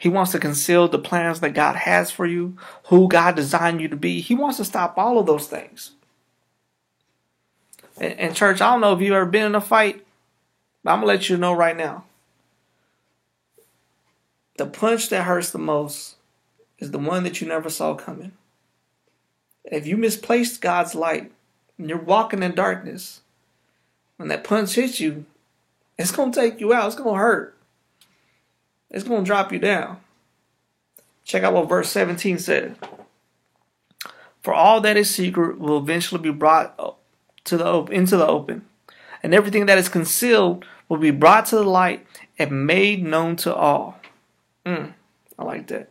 He 0.00 0.08
wants 0.08 0.32
to 0.32 0.38
conceal 0.38 0.88
the 0.88 0.98
plans 0.98 1.40
that 1.40 1.54
God 1.54 1.76
has 1.76 2.10
for 2.10 2.26
you, 2.26 2.56
who 2.84 3.08
God 3.08 3.36
designed 3.36 3.80
you 3.80 3.88
to 3.88 3.96
be. 3.96 4.20
He 4.20 4.34
wants 4.34 4.56
to 4.56 4.64
stop 4.64 4.96
all 4.96 5.18
of 5.18 5.26
those 5.26 5.46
things. 5.46 5.92
And, 7.98 8.18
and 8.18 8.34
church, 8.34 8.60
I 8.60 8.72
don't 8.72 8.80
know 8.80 8.92
if 8.92 9.00
you've 9.00 9.14
ever 9.14 9.26
been 9.26 9.46
in 9.46 9.54
a 9.54 9.60
fight 9.60 10.03
but 10.84 10.92
I'm 10.92 10.98
gonna 10.98 11.06
let 11.06 11.28
you 11.28 11.36
know 11.36 11.54
right 11.54 11.76
now. 11.76 12.04
The 14.56 14.66
punch 14.66 15.08
that 15.08 15.24
hurts 15.24 15.50
the 15.50 15.58
most 15.58 16.16
is 16.78 16.92
the 16.92 16.98
one 16.98 17.24
that 17.24 17.40
you 17.40 17.48
never 17.48 17.70
saw 17.70 17.94
coming. 17.94 18.32
If 19.64 19.86
you 19.86 19.96
misplaced 19.96 20.60
God's 20.60 20.94
light 20.94 21.32
and 21.78 21.88
you're 21.88 21.98
walking 21.98 22.42
in 22.42 22.54
darkness, 22.54 23.22
when 24.16 24.28
that 24.28 24.44
punch 24.44 24.74
hits 24.74 25.00
you, 25.00 25.24
it's 25.98 26.12
gonna 26.12 26.32
take 26.32 26.60
you 26.60 26.72
out. 26.72 26.86
It's 26.86 26.96
gonna 26.96 27.18
hurt. 27.18 27.56
It's 28.90 29.04
gonna 29.04 29.24
drop 29.24 29.52
you 29.52 29.58
down. 29.58 29.98
Check 31.24 31.42
out 31.42 31.54
what 31.54 31.68
verse 31.68 31.90
17 31.90 32.38
said. 32.38 32.76
For 34.42 34.52
all 34.52 34.82
that 34.82 34.98
is 34.98 35.08
secret 35.08 35.58
will 35.58 35.78
eventually 35.78 36.20
be 36.20 36.30
brought 36.30 36.78
to 37.44 37.56
the 37.56 37.64
open, 37.64 37.94
into 37.94 38.16
the 38.18 38.26
open, 38.26 38.66
and 39.24 39.32
everything 39.32 39.64
that 39.66 39.78
is 39.78 39.88
concealed 39.88 40.66
will 40.86 40.98
be 40.98 41.10
brought 41.10 41.46
to 41.46 41.56
the 41.56 41.64
light 41.64 42.06
and 42.38 42.66
made 42.66 43.02
known 43.02 43.36
to 43.36 43.54
all. 43.54 43.98
Mm, 44.66 44.92
I 45.38 45.44
like 45.44 45.66
that. 45.68 45.88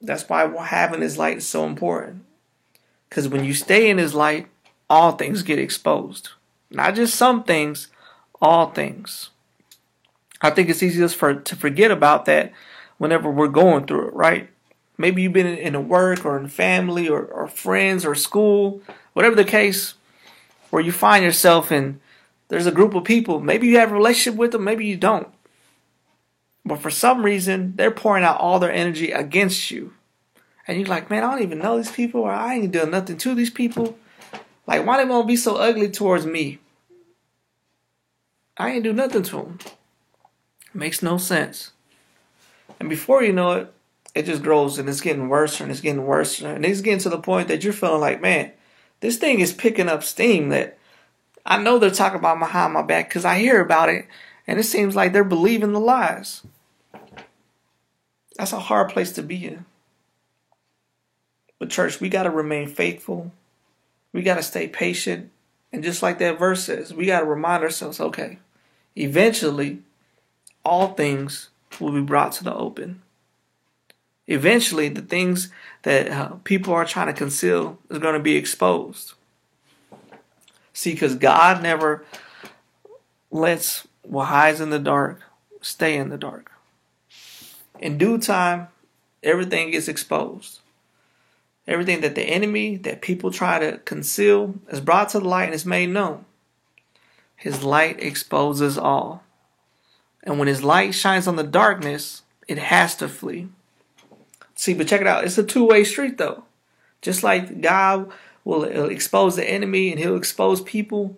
That's 0.00 0.28
why 0.28 0.52
having 0.64 1.00
His 1.00 1.16
light 1.16 1.36
is 1.36 1.46
so 1.46 1.64
important. 1.66 2.24
Because 3.08 3.28
when 3.28 3.44
you 3.44 3.54
stay 3.54 3.90
in 3.90 3.98
His 3.98 4.12
light, 4.12 4.48
all 4.90 5.12
things 5.12 5.44
get 5.44 5.60
exposed. 5.60 6.30
Not 6.68 6.96
just 6.96 7.14
some 7.14 7.44
things, 7.44 7.86
all 8.40 8.70
things. 8.70 9.30
I 10.40 10.50
think 10.50 10.68
it's 10.68 10.82
easiest 10.82 11.14
for 11.14 11.32
to 11.32 11.54
forget 11.54 11.92
about 11.92 12.24
that 12.24 12.52
whenever 12.98 13.30
we're 13.30 13.46
going 13.46 13.86
through 13.86 14.08
it, 14.08 14.14
right? 14.14 14.50
Maybe 14.98 15.22
you've 15.22 15.32
been 15.32 15.46
in 15.46 15.76
a 15.76 15.80
work 15.80 16.24
or 16.24 16.36
in 16.36 16.48
family 16.48 17.08
or, 17.08 17.24
or 17.24 17.46
friends 17.46 18.04
or 18.04 18.16
school, 18.16 18.82
whatever 19.12 19.36
the 19.36 19.44
case, 19.44 19.94
where 20.72 20.82
you 20.82 20.90
find 20.90 21.22
yourself 21.22 21.70
in 21.70 22.00
there's 22.48 22.66
a 22.66 22.72
group 22.72 22.94
of 22.94 23.04
people. 23.04 23.40
Maybe 23.40 23.66
you 23.66 23.76
have 23.76 23.92
a 23.92 23.94
relationship 23.94 24.38
with 24.38 24.52
them, 24.52 24.64
maybe 24.64 24.86
you 24.86 24.96
don't. 24.96 25.28
But 26.64 26.78
for 26.78 26.88
some 26.88 27.22
reason, 27.22 27.74
they're 27.76 27.90
pouring 27.90 28.24
out 28.24 28.40
all 28.40 28.58
their 28.58 28.72
energy 28.72 29.10
against 29.10 29.70
you. 29.70 29.92
And 30.66 30.78
you're 30.78 30.88
like, 30.88 31.10
man, 31.10 31.24
I 31.24 31.30
don't 31.30 31.42
even 31.42 31.58
know 31.58 31.76
these 31.76 31.90
people, 31.90 32.22
or 32.22 32.30
I 32.30 32.54
ain't 32.54 32.72
doing 32.72 32.90
nothing 32.90 33.18
to 33.18 33.34
these 33.34 33.50
people. 33.50 33.98
Like, 34.66 34.86
why 34.86 34.96
they 35.04 35.10
to 35.10 35.24
be 35.24 35.36
so 35.36 35.56
ugly 35.56 35.90
towards 35.90 36.24
me? 36.24 36.58
I 38.56 38.70
ain't 38.70 38.84
do 38.84 38.94
nothing 38.94 39.24
to 39.24 39.36
them. 39.36 39.58
Makes 40.72 41.02
no 41.02 41.18
sense. 41.18 41.72
And 42.80 42.88
before 42.88 43.22
you 43.22 43.34
know 43.34 43.52
it, 43.52 43.74
it 44.14 44.22
just 44.24 44.42
grows 44.42 44.78
and 44.78 44.88
it's 44.88 45.02
getting 45.02 45.28
worse 45.28 45.60
and 45.60 45.70
it's 45.70 45.80
getting 45.82 46.06
worse. 46.06 46.40
And 46.40 46.64
it's 46.64 46.80
getting 46.80 47.00
to 47.00 47.10
the 47.10 47.20
point 47.20 47.48
that 47.48 47.62
you're 47.62 47.74
feeling 47.74 48.00
like, 48.00 48.22
man, 48.22 48.52
this 49.02 49.16
thing 49.16 49.40
is 49.40 49.52
picking 49.52 49.88
up 49.88 50.04
steam 50.04 50.50
that 50.50 50.78
I 51.44 51.60
know 51.60 51.78
they're 51.78 51.90
talking 51.90 52.20
about 52.20 52.38
behind 52.38 52.72
my 52.72 52.82
back 52.82 53.08
because 53.08 53.24
I 53.24 53.40
hear 53.40 53.60
about 53.60 53.88
it, 53.88 54.06
and 54.46 54.60
it 54.60 54.62
seems 54.62 54.94
like 54.94 55.12
they're 55.12 55.24
believing 55.24 55.72
the 55.72 55.80
lies. 55.80 56.42
That's 58.36 58.52
a 58.52 58.60
hard 58.60 58.90
place 58.90 59.10
to 59.12 59.22
be 59.22 59.44
in. 59.44 59.64
But, 61.58 61.70
church, 61.70 62.00
we 62.00 62.08
got 62.08 62.22
to 62.22 62.30
remain 62.30 62.68
faithful. 62.68 63.32
We 64.12 64.22
got 64.22 64.36
to 64.36 64.42
stay 64.42 64.68
patient. 64.68 65.30
And 65.72 65.82
just 65.82 66.00
like 66.02 66.18
that 66.18 66.38
verse 66.38 66.64
says, 66.64 66.94
we 66.94 67.06
got 67.06 67.20
to 67.20 67.26
remind 67.26 67.64
ourselves 67.64 67.98
okay, 67.98 68.38
eventually, 68.96 69.80
all 70.64 70.94
things 70.94 71.48
will 71.80 71.92
be 71.92 72.02
brought 72.02 72.32
to 72.32 72.44
the 72.44 72.54
open. 72.54 73.02
Eventually, 74.26 74.88
the 74.88 75.02
things 75.02 75.50
that 75.82 76.08
uh, 76.08 76.28
people 76.44 76.72
are 76.72 76.84
trying 76.84 77.08
to 77.08 77.12
conceal 77.12 77.78
is 77.90 77.98
going 77.98 78.14
to 78.14 78.20
be 78.20 78.36
exposed. 78.36 79.14
See, 80.72 80.92
because 80.92 81.16
God 81.16 81.62
never 81.62 82.04
lets 83.30 83.86
what 84.02 84.26
hides 84.26 84.60
in 84.60 84.70
the 84.70 84.78
dark 84.78 85.20
stay 85.60 85.96
in 85.96 86.08
the 86.08 86.18
dark. 86.18 86.50
In 87.78 87.98
due 87.98 88.18
time, 88.18 88.68
everything 89.22 89.70
gets 89.70 89.88
exposed. 89.88 90.60
Everything 91.66 92.00
that 92.00 92.14
the 92.14 92.22
enemy, 92.22 92.76
that 92.76 93.02
people 93.02 93.30
try 93.30 93.58
to 93.58 93.78
conceal, 93.78 94.56
is 94.68 94.80
brought 94.80 95.10
to 95.10 95.20
the 95.20 95.28
light 95.28 95.44
and 95.44 95.54
is 95.54 95.66
made 95.66 95.90
known. 95.90 96.24
His 97.36 97.62
light 97.62 98.00
exposes 98.00 98.76
all. 98.76 99.22
And 100.24 100.38
when 100.38 100.48
his 100.48 100.62
light 100.62 100.94
shines 100.94 101.26
on 101.26 101.36
the 101.36 101.42
darkness, 101.42 102.22
it 102.48 102.58
has 102.58 102.94
to 102.96 103.08
flee. 103.08 103.48
See, 104.54 104.74
but 104.74 104.88
check 104.88 105.00
it 105.00 105.06
out. 105.06 105.24
It's 105.24 105.38
a 105.38 105.44
two 105.44 105.66
way 105.66 105.84
street, 105.84 106.18
though. 106.18 106.44
Just 107.00 107.22
like 107.22 107.60
God 107.60 108.10
will 108.44 108.64
expose 108.64 109.36
the 109.36 109.48
enemy 109.48 109.90
and 109.90 109.98
he'll 109.98 110.16
expose 110.16 110.60
people. 110.60 111.16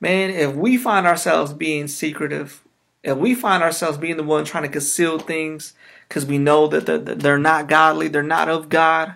Man, 0.00 0.30
if 0.30 0.54
we 0.54 0.76
find 0.76 1.06
ourselves 1.06 1.52
being 1.52 1.88
secretive, 1.88 2.62
if 3.02 3.16
we 3.16 3.34
find 3.34 3.62
ourselves 3.62 3.98
being 3.98 4.16
the 4.16 4.22
one 4.22 4.44
trying 4.44 4.64
to 4.64 4.68
conceal 4.68 5.18
things 5.18 5.74
because 6.08 6.26
we 6.26 6.38
know 6.38 6.66
that 6.66 7.20
they're 7.20 7.38
not 7.38 7.68
godly, 7.68 8.08
they're 8.08 8.22
not 8.22 8.48
of 8.48 8.68
God, 8.68 9.14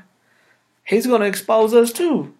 he's 0.84 1.06
going 1.06 1.20
to 1.20 1.26
expose 1.26 1.74
us 1.74 1.92
too. 1.92 2.34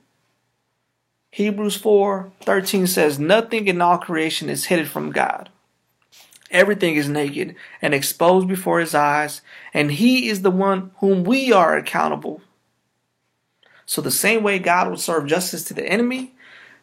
Hebrews 1.33 1.77
4 1.77 2.33
13 2.41 2.87
says, 2.87 3.19
Nothing 3.19 3.69
in 3.69 3.81
all 3.81 3.99
creation 3.99 4.49
is 4.49 4.67
hidden 4.67 4.87
from 4.87 5.13
God. 5.13 5.49
Everything 6.51 6.97
is 6.97 7.09
naked 7.09 7.55
and 7.81 7.95
exposed 7.95 8.49
before 8.49 8.81
his 8.81 8.95
eyes, 8.95 9.41
and 9.73 9.93
he 9.93 10.29
is 10.29 10.43
the 10.43 10.51
one 10.51 10.91
whom 10.99 11.25
we 11.25 11.53
are 11.53 11.77
accountable 11.77 12.43
so 13.91 14.01
the 14.01 14.13
same 14.13 14.45
way 14.45 14.61
God 14.61 14.89
will 14.89 14.97
serve 14.97 15.27
justice 15.27 15.65
to 15.65 15.75
the 15.75 15.85
enemy, 15.85 16.33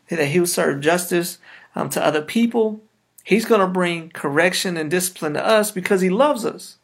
that 0.10 0.28
he 0.28 0.42
will 0.42 0.46
serve 0.46 0.82
justice 0.82 1.38
um, 1.74 1.88
to 1.92 2.06
other 2.06 2.22
people, 2.22 2.82
he's 3.24 3.46
going 3.46 3.62
to 3.62 3.68
bring 3.68 4.10
correction 4.10 4.76
and 4.76 4.92
discipline 4.92 5.34
to 5.36 5.46
us 5.46 5.72
because 5.72 6.02
he 6.02 6.10
loves 6.10 6.46
us. 6.46 6.76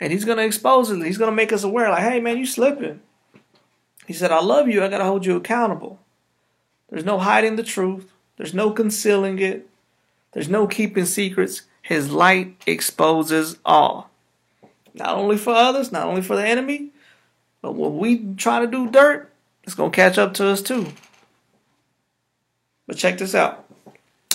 And 0.00 0.12
he's 0.12 0.24
going 0.24 0.38
to 0.38 0.44
expose 0.44 0.90
us. 0.90 1.04
He's 1.04 1.18
going 1.18 1.30
to 1.30 1.36
make 1.36 1.52
us 1.52 1.62
aware, 1.62 1.88
like, 1.88 2.02
hey, 2.02 2.18
man, 2.18 2.36
you 2.36 2.46
slipping. 2.46 3.00
He 4.08 4.12
said, 4.12 4.32
I 4.32 4.40
love 4.40 4.66
you. 4.66 4.82
I 4.82 4.88
got 4.88 4.98
to 4.98 5.04
hold 5.04 5.24
you 5.24 5.36
accountable. 5.36 6.00
There's 6.88 7.04
no 7.04 7.18
hiding 7.18 7.54
the 7.54 7.62
truth. 7.62 8.10
There's 8.38 8.54
no 8.54 8.72
concealing 8.72 9.38
it. 9.38 9.68
There's 10.32 10.48
no 10.48 10.66
keeping 10.66 11.04
secrets. 11.04 11.62
His 11.88 12.10
light 12.10 12.54
exposes 12.66 13.56
all. 13.64 14.10
Not 14.92 15.16
only 15.16 15.38
for 15.38 15.54
others, 15.54 15.90
not 15.90 16.06
only 16.06 16.20
for 16.20 16.36
the 16.36 16.46
enemy, 16.46 16.90
but 17.62 17.76
when 17.76 17.96
we 17.96 18.34
try 18.34 18.60
to 18.60 18.66
do 18.66 18.90
dirt, 18.90 19.32
it's 19.62 19.72
going 19.72 19.90
to 19.90 19.96
catch 19.96 20.18
up 20.18 20.34
to 20.34 20.48
us 20.48 20.60
too. 20.60 20.88
But 22.86 22.98
check 22.98 23.16
this 23.16 23.34
out. 23.34 23.64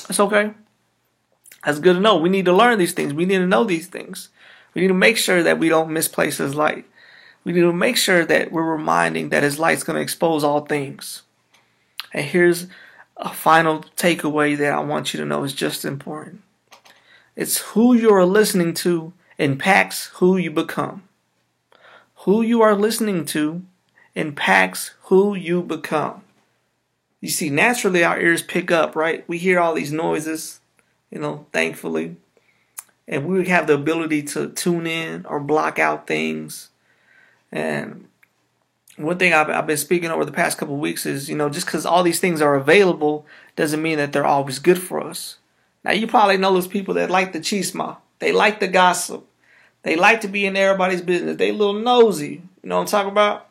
It's 0.09 0.19
okay. 0.19 0.53
That's 1.63 1.77
good 1.77 1.93
to 1.93 1.99
know. 1.99 2.17
We 2.17 2.29
need 2.29 2.45
to 2.45 2.53
learn 2.53 2.79
these 2.79 2.93
things. 2.93 3.13
We 3.13 3.25
need 3.25 3.37
to 3.37 3.45
know 3.45 3.63
these 3.63 3.85
things. 3.85 4.29
We 4.73 4.81
need 4.81 4.87
to 4.87 4.95
make 4.95 5.17
sure 5.17 5.43
that 5.43 5.59
we 5.59 5.69
don't 5.69 5.93
misplace 5.93 6.39
His 6.39 6.55
light. 6.55 6.85
We 7.43 7.53
need 7.53 7.61
to 7.61 7.71
make 7.71 7.97
sure 7.97 8.25
that 8.25 8.51
we're 8.51 8.63
reminding 8.63 9.29
that 9.29 9.43
His 9.43 9.59
light's 9.59 9.83
going 9.83 9.97
to 9.97 10.01
expose 10.01 10.43
all 10.43 10.61
things. 10.61 11.21
And 12.13 12.25
here's 12.25 12.65
a 13.15 13.29
final 13.29 13.81
takeaway 13.95 14.57
that 14.57 14.73
I 14.73 14.79
want 14.79 15.13
you 15.13 15.19
to 15.19 15.25
know 15.27 15.43
is 15.43 15.53
just 15.53 15.85
important. 15.85 16.41
It's 17.35 17.57
who 17.59 17.93
you 17.93 18.11
are 18.11 18.25
listening 18.25 18.73
to 18.75 19.13
impacts 19.37 20.07
who 20.15 20.37
you 20.37 20.51
become. 20.51 21.03
Who 22.17 22.41
you 22.41 22.61
are 22.61 22.75
listening 22.75 23.25
to 23.25 23.63
impacts 24.15 24.91
who 25.03 25.35
you 25.35 25.61
become. 25.63 26.21
You 27.19 27.29
see, 27.29 27.49
naturally 27.49 28.03
our 28.03 28.19
ears 28.19 28.41
pick 28.41 28.69
up, 28.69 28.95
right? 28.95 29.27
We 29.27 29.37
hear 29.37 29.59
all 29.59 29.73
these 29.73 29.91
noises, 29.91 30.59
you 31.09 31.19
know, 31.19 31.45
thankfully. 31.51 32.17
And 33.07 33.25
we 33.25 33.47
have 33.47 33.67
the 33.67 33.73
ability 33.73 34.23
to 34.23 34.49
tune 34.49 34.85
in 34.85 35.25
or 35.25 35.39
block 35.39 35.79
out 35.79 36.07
things. 36.07 36.69
And 37.51 38.07
one 38.97 39.17
thing 39.17 39.33
I've, 39.33 39.49
I've 39.49 39.67
been 39.67 39.77
speaking 39.77 40.11
over 40.11 40.25
the 40.25 40.31
past 40.31 40.57
couple 40.57 40.77
weeks 40.77 41.05
is, 41.05 41.29
you 41.29 41.35
know, 41.35 41.49
just 41.49 41.65
because 41.65 41.85
all 41.85 42.03
these 42.03 42.19
things 42.19 42.41
are 42.41 42.55
available 42.55 43.25
doesn't 43.55 43.81
mean 43.81 43.97
that 43.97 44.13
they're 44.13 44.25
always 44.25 44.59
good 44.59 44.81
for 44.81 45.01
us. 45.01 45.37
Now, 45.83 45.91
you 45.91 46.07
probably 46.07 46.37
know 46.37 46.53
those 46.53 46.67
people 46.67 46.93
that 46.95 47.09
like 47.09 47.33
the 47.33 47.39
chisme. 47.39 47.97
They 48.19 48.31
like 48.31 48.59
the 48.59 48.67
gossip. 48.67 49.27
They 49.83 49.95
like 49.95 50.21
to 50.21 50.27
be 50.27 50.45
in 50.45 50.55
everybody's 50.55 51.01
business. 51.01 51.37
They 51.37 51.51
little 51.51 51.73
nosy. 51.73 52.41
You 52.61 52.69
know 52.69 52.75
what 52.75 52.81
I'm 52.81 52.87
talking 52.87 53.11
about? 53.11 53.49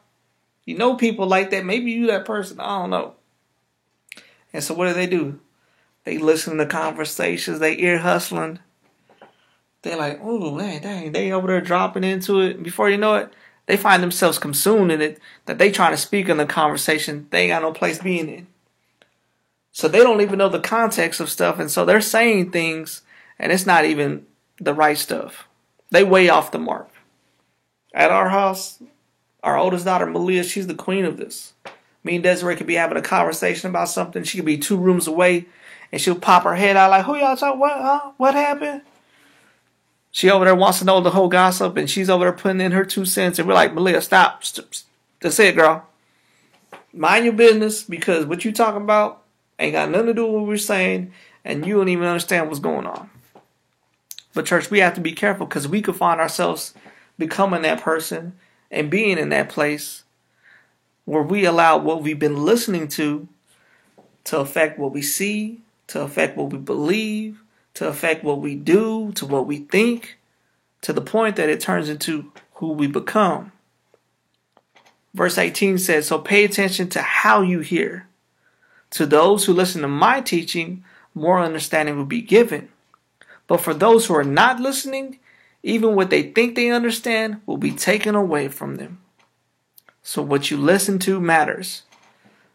You 0.64 0.78
know 0.78 0.96
people 0.96 1.26
like 1.26 1.50
that. 1.50 1.64
Maybe 1.64 1.90
you 1.90 2.06
that 2.06 2.24
person. 2.24 2.58
I 2.60 2.78
don't 2.78 2.90
know. 2.90 3.14
And 4.52 4.62
so 4.62 4.74
what 4.74 4.88
do 4.88 4.94
they 4.94 5.06
do? 5.06 5.40
They 6.04 6.18
listen 6.18 6.56
to 6.56 6.66
conversations. 6.66 7.58
They 7.58 7.78
ear 7.78 7.98
hustling. 7.98 8.58
They're 9.82 9.96
like, 9.96 10.20
oh 10.22 10.54
man, 10.54 10.82
dang, 10.82 11.12
they 11.12 11.32
over 11.32 11.48
there 11.48 11.60
dropping 11.60 12.04
into 12.04 12.40
it. 12.40 12.62
Before 12.62 12.88
you 12.88 12.96
know 12.96 13.16
it, 13.16 13.32
they 13.66 13.76
find 13.76 14.02
themselves 14.02 14.38
consumed 14.38 14.92
in 14.92 15.00
it 15.00 15.20
that 15.46 15.58
they 15.58 15.70
trying 15.70 15.92
to 15.92 15.96
speak 15.96 16.28
in 16.28 16.36
the 16.36 16.46
conversation 16.46 17.26
they 17.30 17.42
ain't 17.42 17.50
got 17.50 17.62
no 17.62 17.72
place 17.72 17.98
being 17.98 18.28
in. 18.28 18.46
So 19.72 19.88
they 19.88 19.98
don't 19.98 20.20
even 20.20 20.38
know 20.38 20.48
the 20.48 20.60
context 20.60 21.18
of 21.18 21.30
stuff, 21.30 21.58
and 21.58 21.70
so 21.70 21.84
they're 21.84 22.00
saying 22.00 22.50
things, 22.50 23.02
and 23.38 23.50
it's 23.50 23.66
not 23.66 23.84
even 23.84 24.26
the 24.58 24.74
right 24.74 24.98
stuff. 24.98 25.48
They 25.90 26.04
way 26.04 26.28
off 26.28 26.52
the 26.52 26.58
mark. 26.58 26.90
At 27.94 28.10
our 28.10 28.28
house, 28.28 28.82
our 29.42 29.56
oldest 29.56 29.86
daughter 29.86 30.06
Malia, 30.06 30.44
she's 30.44 30.66
the 30.66 30.74
queen 30.74 31.04
of 31.04 31.16
this. 31.16 31.54
Me 32.04 32.16
and 32.16 32.22
Desiree 32.22 32.56
could 32.56 32.66
be 32.66 32.74
having 32.74 32.98
a 32.98 33.02
conversation 33.02 33.70
about 33.70 33.88
something. 33.88 34.24
She 34.24 34.38
could 34.38 34.46
be 34.46 34.58
two 34.58 34.76
rooms 34.76 35.06
away, 35.06 35.46
and 35.90 36.00
she'll 36.00 36.16
pop 36.16 36.44
her 36.44 36.54
head 36.54 36.76
out 36.76 36.90
like, 36.90 37.04
"Who 37.06 37.16
y'all 37.16 37.36
talking? 37.36 37.60
What? 37.60 37.80
Huh? 37.80 38.12
What 38.16 38.34
happened?" 38.34 38.82
She 40.10 40.30
over 40.30 40.44
there 40.44 40.54
wants 40.54 40.80
to 40.80 40.84
know 40.84 41.00
the 41.00 41.10
whole 41.10 41.28
gossip, 41.28 41.78
and 41.78 41.88
she's 41.88 42.10
over 42.10 42.24
there 42.24 42.32
putting 42.32 42.60
in 42.60 42.72
her 42.72 42.84
two 42.84 43.06
cents, 43.06 43.38
and 43.38 43.48
we're 43.48 43.54
like, 43.54 43.72
Malia, 43.72 44.02
stop. 44.02 44.42
That's 45.20 45.38
it, 45.38 45.56
girl. 45.56 45.86
Mind 46.92 47.24
your 47.24 47.32
business, 47.32 47.82
because 47.82 48.26
what 48.26 48.44
you 48.44 48.52
talking 48.52 48.82
about 48.82 49.21
ain't 49.62 49.72
got 49.72 49.90
nothing 49.90 50.06
to 50.06 50.14
do 50.14 50.26
with 50.26 50.34
what 50.34 50.46
we're 50.46 50.56
saying, 50.56 51.12
and 51.44 51.66
you 51.66 51.76
don't 51.76 51.88
even 51.88 52.06
understand 52.06 52.48
what's 52.48 52.60
going 52.60 52.86
on. 52.86 53.10
But 54.34 54.46
church, 54.46 54.70
we 54.70 54.80
have 54.80 54.94
to 54.94 55.00
be 55.00 55.12
careful 55.12 55.46
because 55.46 55.68
we 55.68 55.82
could 55.82 55.96
find 55.96 56.20
ourselves 56.20 56.74
becoming 57.18 57.62
that 57.62 57.80
person 57.80 58.34
and 58.70 58.90
being 58.90 59.18
in 59.18 59.28
that 59.28 59.48
place 59.48 60.04
where 61.04 61.22
we 61.22 61.44
allow 61.44 61.76
what 61.78 62.02
we've 62.02 62.18
been 62.18 62.44
listening 62.44 62.88
to 62.88 63.28
to 64.24 64.38
affect 64.38 64.78
what 64.78 64.92
we 64.92 65.02
see, 65.02 65.60
to 65.88 66.00
affect 66.00 66.36
what 66.36 66.50
we 66.50 66.58
believe, 66.58 67.42
to 67.74 67.88
affect 67.88 68.24
what 68.24 68.40
we 68.40 68.54
do, 68.54 69.12
to 69.12 69.26
what 69.26 69.46
we 69.46 69.58
think, 69.58 70.18
to 70.80 70.92
the 70.92 71.00
point 71.00 71.36
that 71.36 71.48
it 71.48 71.60
turns 71.60 71.88
into 71.88 72.32
who 72.54 72.72
we 72.72 72.86
become. 72.86 73.52
Verse 75.14 75.36
18 75.36 75.78
says, 75.78 76.06
So 76.06 76.18
pay 76.18 76.44
attention 76.44 76.88
to 76.90 77.02
how 77.02 77.42
you 77.42 77.60
hear. 77.60 78.06
To 78.92 79.06
those 79.06 79.44
who 79.44 79.52
listen 79.52 79.82
to 79.82 79.88
my 79.88 80.20
teaching, 80.20 80.84
more 81.14 81.40
understanding 81.40 81.96
will 81.96 82.04
be 82.04 82.22
given. 82.22 82.68
But 83.46 83.60
for 83.60 83.74
those 83.74 84.06
who 84.06 84.14
are 84.14 84.24
not 84.24 84.60
listening, 84.60 85.18
even 85.62 85.94
what 85.94 86.10
they 86.10 86.22
think 86.22 86.54
they 86.54 86.70
understand 86.70 87.40
will 87.46 87.56
be 87.56 87.72
taken 87.72 88.14
away 88.14 88.48
from 88.48 88.76
them. 88.76 89.00
So 90.02 90.20
what 90.22 90.50
you 90.50 90.56
listen 90.56 90.98
to 91.00 91.20
matters. 91.20 91.82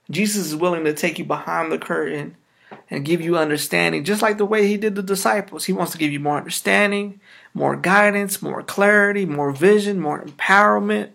Jesus 0.09 0.47
is 0.47 0.55
willing 0.55 0.83
to 0.85 0.93
take 0.93 1.17
you 1.17 1.25
behind 1.25 1.71
the 1.71 1.77
curtain 1.77 2.35
and 2.89 3.05
give 3.05 3.21
you 3.21 3.37
understanding, 3.37 4.03
just 4.03 4.21
like 4.21 4.37
the 4.37 4.45
way 4.45 4.67
he 4.67 4.77
did 4.77 4.95
the 4.95 5.03
disciples. 5.03 5.65
He 5.65 5.73
wants 5.73 5.91
to 5.93 5.97
give 5.97 6.11
you 6.11 6.19
more 6.19 6.37
understanding, 6.37 7.19
more 7.53 7.75
guidance, 7.75 8.41
more 8.41 8.61
clarity, 8.63 9.25
more 9.25 9.51
vision, 9.51 9.99
more 9.99 10.23
empowerment. 10.23 11.09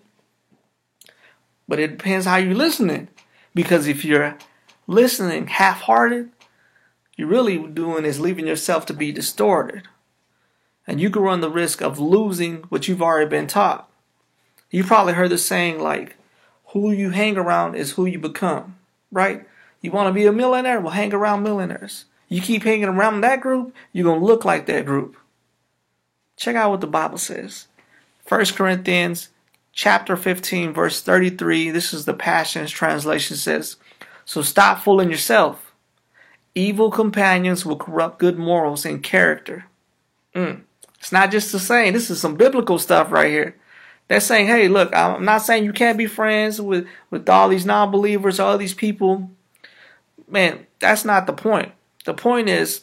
But 1.68 1.78
it 1.78 1.98
depends 1.98 2.26
how 2.26 2.36
you're 2.36 2.54
listening. 2.54 3.08
Because 3.54 3.86
if 3.86 4.04
you're 4.04 4.36
listening 4.86 5.46
half 5.46 5.82
hearted, 5.82 6.30
you're 7.16 7.28
really 7.28 7.58
doing 7.58 8.04
is 8.04 8.20
leaving 8.20 8.46
yourself 8.46 8.86
to 8.86 8.94
be 8.94 9.12
distorted. 9.12 9.88
And 10.86 11.00
you 11.00 11.10
can 11.10 11.22
run 11.22 11.40
the 11.40 11.50
risk 11.50 11.80
of 11.80 11.98
losing 11.98 12.62
what 12.68 12.88
you've 12.88 13.02
already 13.02 13.28
been 13.28 13.46
taught. 13.46 13.88
You 14.70 14.82
probably 14.84 15.12
heard 15.12 15.30
the 15.30 15.38
saying 15.38 15.78
like, 15.78 16.16
who 16.68 16.90
you 16.90 17.10
hang 17.10 17.36
around 17.36 17.74
is 17.74 17.92
who 17.92 18.06
you 18.06 18.18
become, 18.18 18.76
right? 19.10 19.46
You 19.82 19.90
want 19.90 20.08
to 20.08 20.12
be 20.12 20.26
a 20.26 20.32
millionaire? 20.32 20.80
Well, 20.80 20.92
hang 20.92 21.12
around 21.12 21.42
millionaires. 21.42 22.06
You 22.28 22.40
keep 22.40 22.62
hanging 22.62 22.84
around 22.84 23.20
that 23.20 23.42
group, 23.42 23.74
you're 23.92 24.04
going 24.04 24.20
to 24.20 24.26
look 24.26 24.44
like 24.44 24.64
that 24.66 24.86
group. 24.86 25.16
Check 26.36 26.56
out 26.56 26.70
what 26.70 26.80
the 26.80 26.86
Bible 26.86 27.18
says. 27.18 27.66
1 28.26 28.46
Corinthians 28.46 29.28
chapter 29.72 30.16
15 30.16 30.72
verse 30.72 31.02
33. 31.02 31.70
This 31.70 31.92
is 31.92 32.06
the 32.06 32.14
Passions 32.14 32.70
translation 32.70 33.36
says, 33.36 33.76
"So 34.24 34.42
stop 34.42 34.80
fooling 34.80 35.10
yourself. 35.10 35.72
Evil 36.54 36.90
companions 36.90 37.64
will 37.64 37.76
corrupt 37.76 38.18
good 38.18 38.38
morals 38.38 38.84
and 38.84 39.02
character." 39.02 39.66
Mm. 40.34 40.62
It's 40.98 41.12
not 41.12 41.30
just 41.30 41.52
the 41.52 41.58
saying. 41.58 41.92
This 41.92 42.10
is 42.10 42.20
some 42.20 42.36
biblical 42.36 42.78
stuff 42.78 43.10
right 43.10 43.30
here. 43.30 43.56
They're 44.08 44.20
saying, 44.20 44.46
"Hey, 44.46 44.68
look, 44.68 44.94
I'm 44.94 45.24
not 45.24 45.42
saying 45.42 45.64
you 45.64 45.72
can't 45.72 45.98
be 45.98 46.06
friends 46.06 46.60
with 46.60 46.86
with 47.10 47.28
all 47.28 47.48
these 47.48 47.66
non-believers 47.66 48.38
all 48.40 48.58
these 48.58 48.74
people 48.74 49.30
man, 50.32 50.66
that's 50.80 51.04
not 51.04 51.26
the 51.26 51.32
point. 51.32 51.72
The 52.04 52.14
point 52.14 52.48
is 52.48 52.82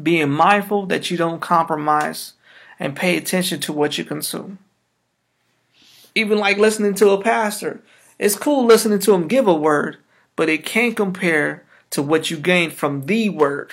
being 0.00 0.30
mindful 0.30 0.86
that 0.86 1.10
you 1.10 1.16
don't 1.16 1.40
compromise 1.40 2.32
and 2.80 2.96
pay 2.96 3.16
attention 3.16 3.60
to 3.60 3.72
what 3.72 3.96
you 3.96 4.04
consume. 4.04 4.58
Even 6.16 6.38
like 6.38 6.56
listening 6.56 6.94
to 6.94 7.10
a 7.10 7.22
pastor. 7.22 7.82
It's 8.18 8.34
cool 8.34 8.64
listening 8.64 9.00
to 9.00 9.14
him 9.14 9.28
give 9.28 9.46
a 9.46 9.54
word, 9.54 9.98
but 10.36 10.48
it 10.48 10.64
can't 10.64 10.96
compare 10.96 11.64
to 11.90 12.02
what 12.02 12.30
you 12.30 12.36
gain 12.36 12.70
from 12.70 13.06
the 13.06 13.28
word. 13.28 13.72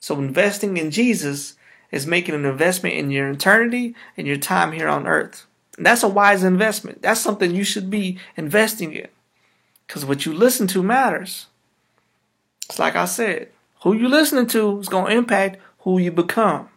So 0.00 0.18
investing 0.18 0.76
in 0.76 0.90
Jesus 0.90 1.54
is 1.92 2.06
making 2.06 2.34
an 2.34 2.44
investment 2.44 2.96
in 2.96 3.10
your 3.10 3.30
eternity 3.30 3.94
and 4.16 4.26
your 4.26 4.36
time 4.36 4.72
here 4.72 4.88
on 4.88 5.06
earth. 5.06 5.46
And 5.76 5.86
that's 5.86 6.02
a 6.02 6.08
wise 6.08 6.42
investment. 6.42 7.02
That's 7.02 7.20
something 7.20 7.54
you 7.54 7.64
should 7.64 7.88
be 7.88 8.18
investing 8.36 8.92
in. 8.94 9.08
Because 9.86 10.04
what 10.04 10.26
you 10.26 10.32
listen 10.32 10.66
to 10.68 10.82
matters. 10.82 11.46
It's 12.68 12.78
like 12.78 12.96
I 12.96 13.04
said, 13.04 13.48
who 13.82 13.92
you 13.92 14.08
listening 14.08 14.46
to 14.48 14.78
is 14.80 14.88
going 14.88 15.06
to 15.06 15.16
impact 15.16 15.58
who 15.80 15.98
you 15.98 16.10
become. 16.10 16.68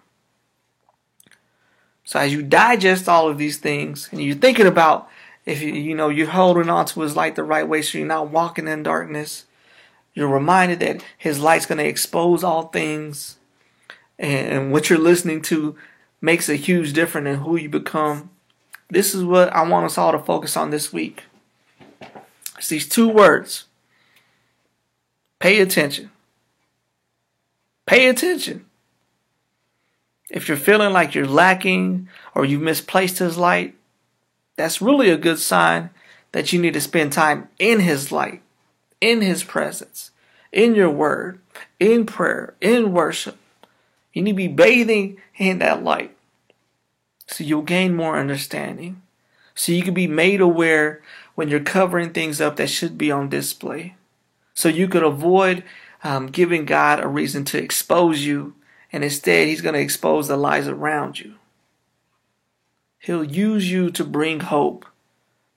So 2.04 2.20
as 2.20 2.34
you 2.34 2.44
digest 2.44 3.10
all 3.10 3.30
of 3.30 3.38
these 3.38 3.58
things 3.58 4.10
and 4.12 4.22
you're 4.22 4.36
thinking 4.36 4.68
about 4.68 5.10
if 5.46 5.62
you 5.62 5.74
you 5.74 5.96
know 5.96 6.10
you're 6.10 6.28
holding 6.28 6.70
on 6.70 6.86
to 6.88 7.02
his 7.02 7.16
light 7.16 7.36
the 7.36 7.44
right 7.44 7.68
way 7.68 7.82
so 7.82 7.98
you're 7.98 8.08
not 8.08 8.32
walking 8.32 8.68
in 8.68 8.84
darkness, 8.84 9.46
you're 10.14 10.28
reminded 10.28 10.80
that 10.80 11.04
his 11.18 11.40
light's 11.40 11.66
going 11.66 11.78
to 11.78 11.86
expose 11.86 12.44
all 12.44 12.68
things 12.68 13.38
and 14.18 14.72
what 14.72 14.90
you're 14.90 15.00
listening 15.00 15.42
to 15.44 15.76
makes 16.22 16.50
a 16.50 16.56
huge 16.56 16.94
difference 16.94 17.28
in 17.28 17.36
who 17.36 17.56
you 17.58 17.70
become. 17.70 18.30
This 18.90 19.14
is 19.14 19.24
what 19.24 19.52
I 19.54 19.68
want 19.68 19.86
us 19.86 19.98
all 19.98 20.12
to 20.12 20.20
focus 20.20 20.56
on 20.56 20.70
this 20.70 20.94
week. 20.94 21.24
It's 22.58 22.70
these 22.70 22.88
two 22.88 23.10
words. 23.10 23.66
Pay 25.40 25.60
attention. 25.60 26.12
Pay 27.86 28.08
attention. 28.08 28.66
If 30.30 30.48
you're 30.48 30.58
feeling 30.58 30.94
like 30.94 31.14
you're 31.14 31.28
lacking 31.28 32.08
or 32.34 32.46
you've 32.46 32.62
misplaced 32.62 33.20
His 33.20 33.38
light, 33.38 33.76
that's 34.56 34.82
really 34.82 35.10
a 35.10 35.18
good 35.18 35.40
sign 35.40 35.90
that 36.32 36.52
you 36.52 36.62
need 36.62 36.74
to 36.74 36.82
spend 36.82 37.14
time 37.14 37.50
in 37.60 37.80
His 37.80 38.12
light, 38.12 38.42
in 39.00 39.22
His 39.22 39.44
presence, 39.44 40.12
in 40.52 40.76
your 40.76 40.90
word, 40.90 41.40
in 41.80 42.06
prayer, 42.06 42.56
in 42.62 42.94
worship. 42.94 43.38
You 44.14 44.22
need 44.22 44.32
to 44.32 44.38
be 44.38 44.48
bathing 44.48 45.18
in 45.38 45.60
that 45.60 45.84
light. 45.84 46.16
So 47.28 47.44
you'll 47.44 47.64
gain 47.64 47.96
more 47.96 48.18
understanding. 48.18 49.02
So 49.56 49.72
you 49.72 49.84
can 49.84 49.94
be 49.94 50.08
made 50.08 50.42
aware 50.42 51.02
when 51.36 51.50
you're 51.50 51.60
covering 51.60 52.12
things 52.12 52.40
up 52.40 52.56
that 52.58 52.70
should 52.70 52.98
be 52.98 53.12
on 53.12 53.30
display. 53.30 53.96
So 54.54 54.70
you 54.70 54.88
could 54.88 55.04
avoid 55.04 55.64
um, 56.04 56.28
giving 56.28 56.66
God 56.66 57.00
a 57.00 57.08
reason 57.08 57.46
to 57.46 57.62
expose 57.62 58.26
you, 58.26 58.56
and 58.92 59.04
instead, 59.04 59.48
He's 59.48 59.62
going 59.62 59.74
to 59.74 59.82
expose 59.82 60.28
the 60.28 60.38
lies 60.38 60.68
around 60.68 61.20
you. 61.20 61.35
He'll 63.06 63.24
use 63.24 63.70
you 63.70 63.92
to 63.92 64.04
bring 64.04 64.40
hope 64.40 64.84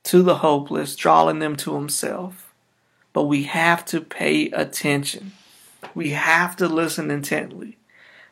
to 0.03 0.23
the 0.23 0.37
hopeless, 0.37 0.95
drawing 0.95 1.39
them 1.39 1.57
to 1.57 1.77
Himself. 1.77 2.53
But 3.15 3.23
we 3.23 3.45
have 3.45 3.87
to 3.87 4.03
pay 4.03 4.51
attention. 4.51 5.33
We 5.95 6.11
have 6.11 6.57
to 6.57 6.69
listen 6.69 7.11
intently. 7.11 7.79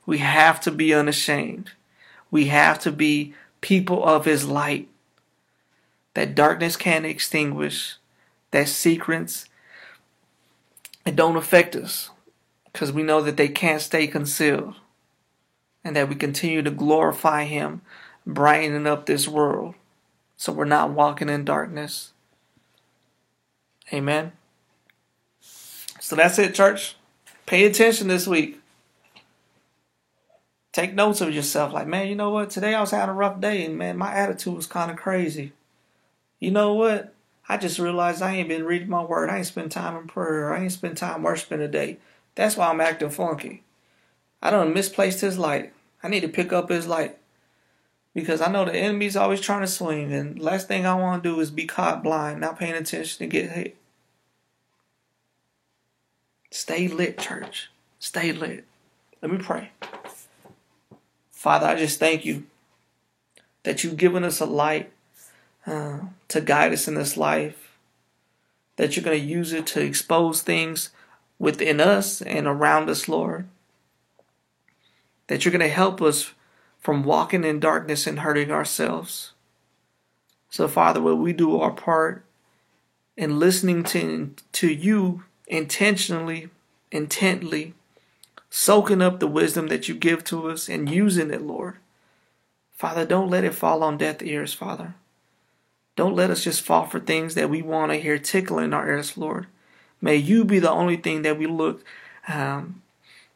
We 0.04 0.18
have 0.18 0.60
to 0.60 0.70
be 0.70 0.92
unashamed. 0.92 1.70
We 2.30 2.48
have 2.48 2.78
to 2.80 2.92
be 2.92 3.32
people 3.62 4.04
of 4.04 4.26
His 4.26 4.44
light 4.44 4.88
that 6.12 6.34
darkness 6.34 6.76
can't 6.76 7.06
extinguish, 7.06 7.96
that 8.50 8.68
secrets 8.68 9.48
it 11.06 11.16
don't 11.16 11.36
affect 11.36 11.74
us 11.74 12.10
because 12.70 12.92
we 12.92 13.02
know 13.02 13.22
that 13.22 13.38
they 13.38 13.48
can't 13.48 13.80
stay 13.80 14.08
concealed 14.08 14.74
and 15.82 15.96
that 15.96 16.10
we 16.10 16.16
continue 16.16 16.60
to 16.60 16.70
glorify 16.70 17.44
Him, 17.44 17.80
brightening 18.26 18.86
up 18.86 19.06
this 19.06 19.28
world 19.28 19.74
so 20.36 20.52
we're 20.52 20.64
not 20.64 20.90
walking 20.90 21.28
in 21.28 21.44
darkness. 21.44 22.12
Amen. 23.92 24.32
So 25.40 26.16
that's 26.16 26.38
it, 26.38 26.54
church. 26.54 26.96
Pay 27.46 27.64
attention 27.64 28.08
this 28.08 28.26
week. 28.26 28.60
Take 30.72 30.94
notes 30.94 31.20
of 31.20 31.34
yourself. 31.34 31.72
Like, 31.72 31.86
man, 31.86 32.08
you 32.08 32.14
know 32.14 32.30
what? 32.30 32.50
Today 32.50 32.74
I 32.74 32.80
was 32.80 32.90
having 32.90 33.10
a 33.10 33.14
rough 33.14 33.40
day, 33.40 33.64
and 33.64 33.78
man, 33.78 33.96
my 33.96 34.12
attitude 34.12 34.54
was 34.54 34.66
kind 34.66 34.90
of 34.90 34.98
crazy. 34.98 35.52
You 36.38 36.50
know 36.50 36.74
what? 36.74 37.14
I 37.48 37.56
just 37.56 37.78
realized 37.78 38.20
I 38.20 38.34
ain't 38.34 38.48
been 38.48 38.64
reading 38.64 38.90
my 38.90 39.02
word. 39.02 39.30
I 39.30 39.38
ain't 39.38 39.46
spent 39.46 39.72
time 39.72 39.96
in 39.96 40.08
prayer. 40.08 40.52
I 40.52 40.62
ain't 40.62 40.72
spent 40.72 40.98
time 40.98 41.22
worshiping 41.22 41.58
today. 41.58 41.98
That's 42.34 42.56
why 42.56 42.68
I'm 42.68 42.80
acting 42.80 43.08
funky. 43.08 43.62
I 44.42 44.50
don't 44.50 44.74
misplaced 44.74 45.22
his 45.22 45.38
light. 45.38 45.72
I 46.02 46.08
need 46.08 46.20
to 46.20 46.28
pick 46.28 46.52
up 46.52 46.68
his 46.68 46.86
light. 46.86 47.16
Because 48.16 48.40
I 48.40 48.50
know 48.50 48.64
the 48.64 48.74
enemy's 48.74 49.14
always 49.14 49.42
trying 49.42 49.60
to 49.60 49.66
swing, 49.66 50.10
and 50.10 50.40
last 50.40 50.68
thing 50.68 50.86
I 50.86 50.94
want 50.94 51.22
to 51.22 51.28
do 51.28 51.38
is 51.38 51.50
be 51.50 51.66
caught 51.66 52.02
blind, 52.02 52.40
not 52.40 52.58
paying 52.58 52.72
attention 52.72 53.18
to 53.18 53.26
get 53.26 53.50
hit. 53.50 53.76
Stay 56.50 56.88
lit, 56.88 57.18
church. 57.18 57.70
Stay 57.98 58.32
lit. 58.32 58.64
Let 59.20 59.30
me 59.30 59.36
pray. 59.36 59.68
Father, 61.30 61.66
I 61.66 61.74
just 61.74 61.98
thank 61.98 62.24
you 62.24 62.44
that 63.64 63.84
you've 63.84 63.98
given 63.98 64.24
us 64.24 64.40
a 64.40 64.46
light 64.46 64.90
uh, 65.66 65.98
to 66.28 66.40
guide 66.40 66.72
us 66.72 66.88
in 66.88 66.94
this 66.94 67.18
life, 67.18 67.76
that 68.76 68.96
you're 68.96 69.04
going 69.04 69.20
to 69.20 69.26
use 69.26 69.52
it 69.52 69.66
to 69.66 69.82
expose 69.82 70.40
things 70.40 70.88
within 71.38 71.80
us 71.80 72.22
and 72.22 72.46
around 72.46 72.88
us, 72.88 73.10
Lord. 73.10 73.46
That 75.26 75.44
you're 75.44 75.52
going 75.52 75.60
to 75.60 75.68
help 75.68 76.00
us 76.00 76.32
from 76.86 77.02
walking 77.02 77.42
in 77.42 77.58
darkness 77.58 78.06
and 78.06 78.20
hurting 78.20 78.52
ourselves. 78.52 79.32
So, 80.50 80.68
Father, 80.68 81.02
will 81.02 81.16
we 81.16 81.32
do 81.32 81.58
our 81.60 81.72
part 81.72 82.24
in 83.16 83.40
listening 83.40 83.82
to, 83.82 84.30
to 84.52 84.72
you 84.72 85.24
intentionally, 85.48 86.48
intently, 86.92 87.74
soaking 88.50 89.02
up 89.02 89.18
the 89.18 89.26
wisdom 89.26 89.66
that 89.66 89.88
you 89.88 89.96
give 89.96 90.22
to 90.26 90.48
us 90.48 90.68
and 90.68 90.88
using 90.88 91.32
it, 91.32 91.42
Lord. 91.42 91.74
Father, 92.72 93.04
don't 93.04 93.30
let 93.30 93.42
it 93.42 93.56
fall 93.56 93.82
on 93.82 93.98
deaf 93.98 94.22
ears, 94.22 94.54
Father. 94.54 94.94
Don't 95.96 96.14
let 96.14 96.30
us 96.30 96.44
just 96.44 96.62
fall 96.62 96.84
for 96.84 97.00
things 97.00 97.34
that 97.34 97.50
we 97.50 97.62
want 97.62 97.90
to 97.90 97.98
hear 97.98 98.16
tickling 98.16 98.72
our 98.72 98.88
ears, 98.88 99.18
Lord. 99.18 99.48
May 100.00 100.14
you 100.14 100.44
be 100.44 100.60
the 100.60 100.70
only 100.70 100.98
thing 100.98 101.22
that 101.22 101.36
we 101.36 101.48
look, 101.48 101.82
um, 102.28 102.80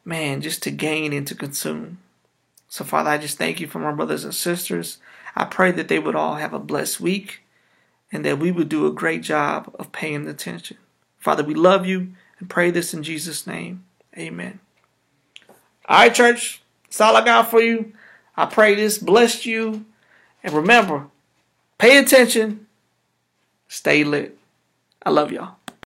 man, 0.05 0.39
just 0.39 0.63
to 0.63 0.71
gain 0.71 1.11
and 1.11 1.27
to 1.27 1.35
consume. 1.35 1.97
So, 2.71 2.85
Father, 2.85 3.09
I 3.09 3.17
just 3.17 3.37
thank 3.37 3.59
you 3.59 3.67
for 3.67 3.79
my 3.79 3.91
brothers 3.91 4.23
and 4.23 4.33
sisters. 4.33 4.99
I 5.35 5.43
pray 5.43 5.71
that 5.71 5.89
they 5.89 5.99
would 5.99 6.15
all 6.15 6.35
have 6.35 6.53
a 6.53 6.59
blessed 6.59 7.01
week 7.01 7.41
and 8.13 8.23
that 8.23 8.39
we 8.39 8.49
would 8.49 8.69
do 8.69 8.87
a 8.87 8.93
great 8.93 9.23
job 9.23 9.75
of 9.77 9.91
paying 9.91 10.25
attention. 10.25 10.77
Father, 11.19 11.43
we 11.43 11.53
love 11.53 11.85
you 11.85 12.13
and 12.39 12.49
pray 12.49 12.71
this 12.71 12.93
in 12.93 13.03
Jesus' 13.03 13.45
name. 13.45 13.83
Amen. 14.17 14.61
All 15.87 15.99
right, 15.99 16.15
church. 16.15 16.61
That's 16.85 17.01
all 17.01 17.17
I 17.17 17.25
got 17.25 17.51
for 17.51 17.61
you. 17.61 17.91
I 18.37 18.45
pray 18.45 18.73
this 18.73 18.97
blessed 18.97 19.45
you. 19.45 19.83
And 20.41 20.53
remember, 20.53 21.07
Pay 21.81 21.97
attention. 21.97 22.67
Stay 23.67 24.03
lit. 24.03 24.37
I 25.03 25.09
love 25.09 25.31
y'all. 25.31 25.55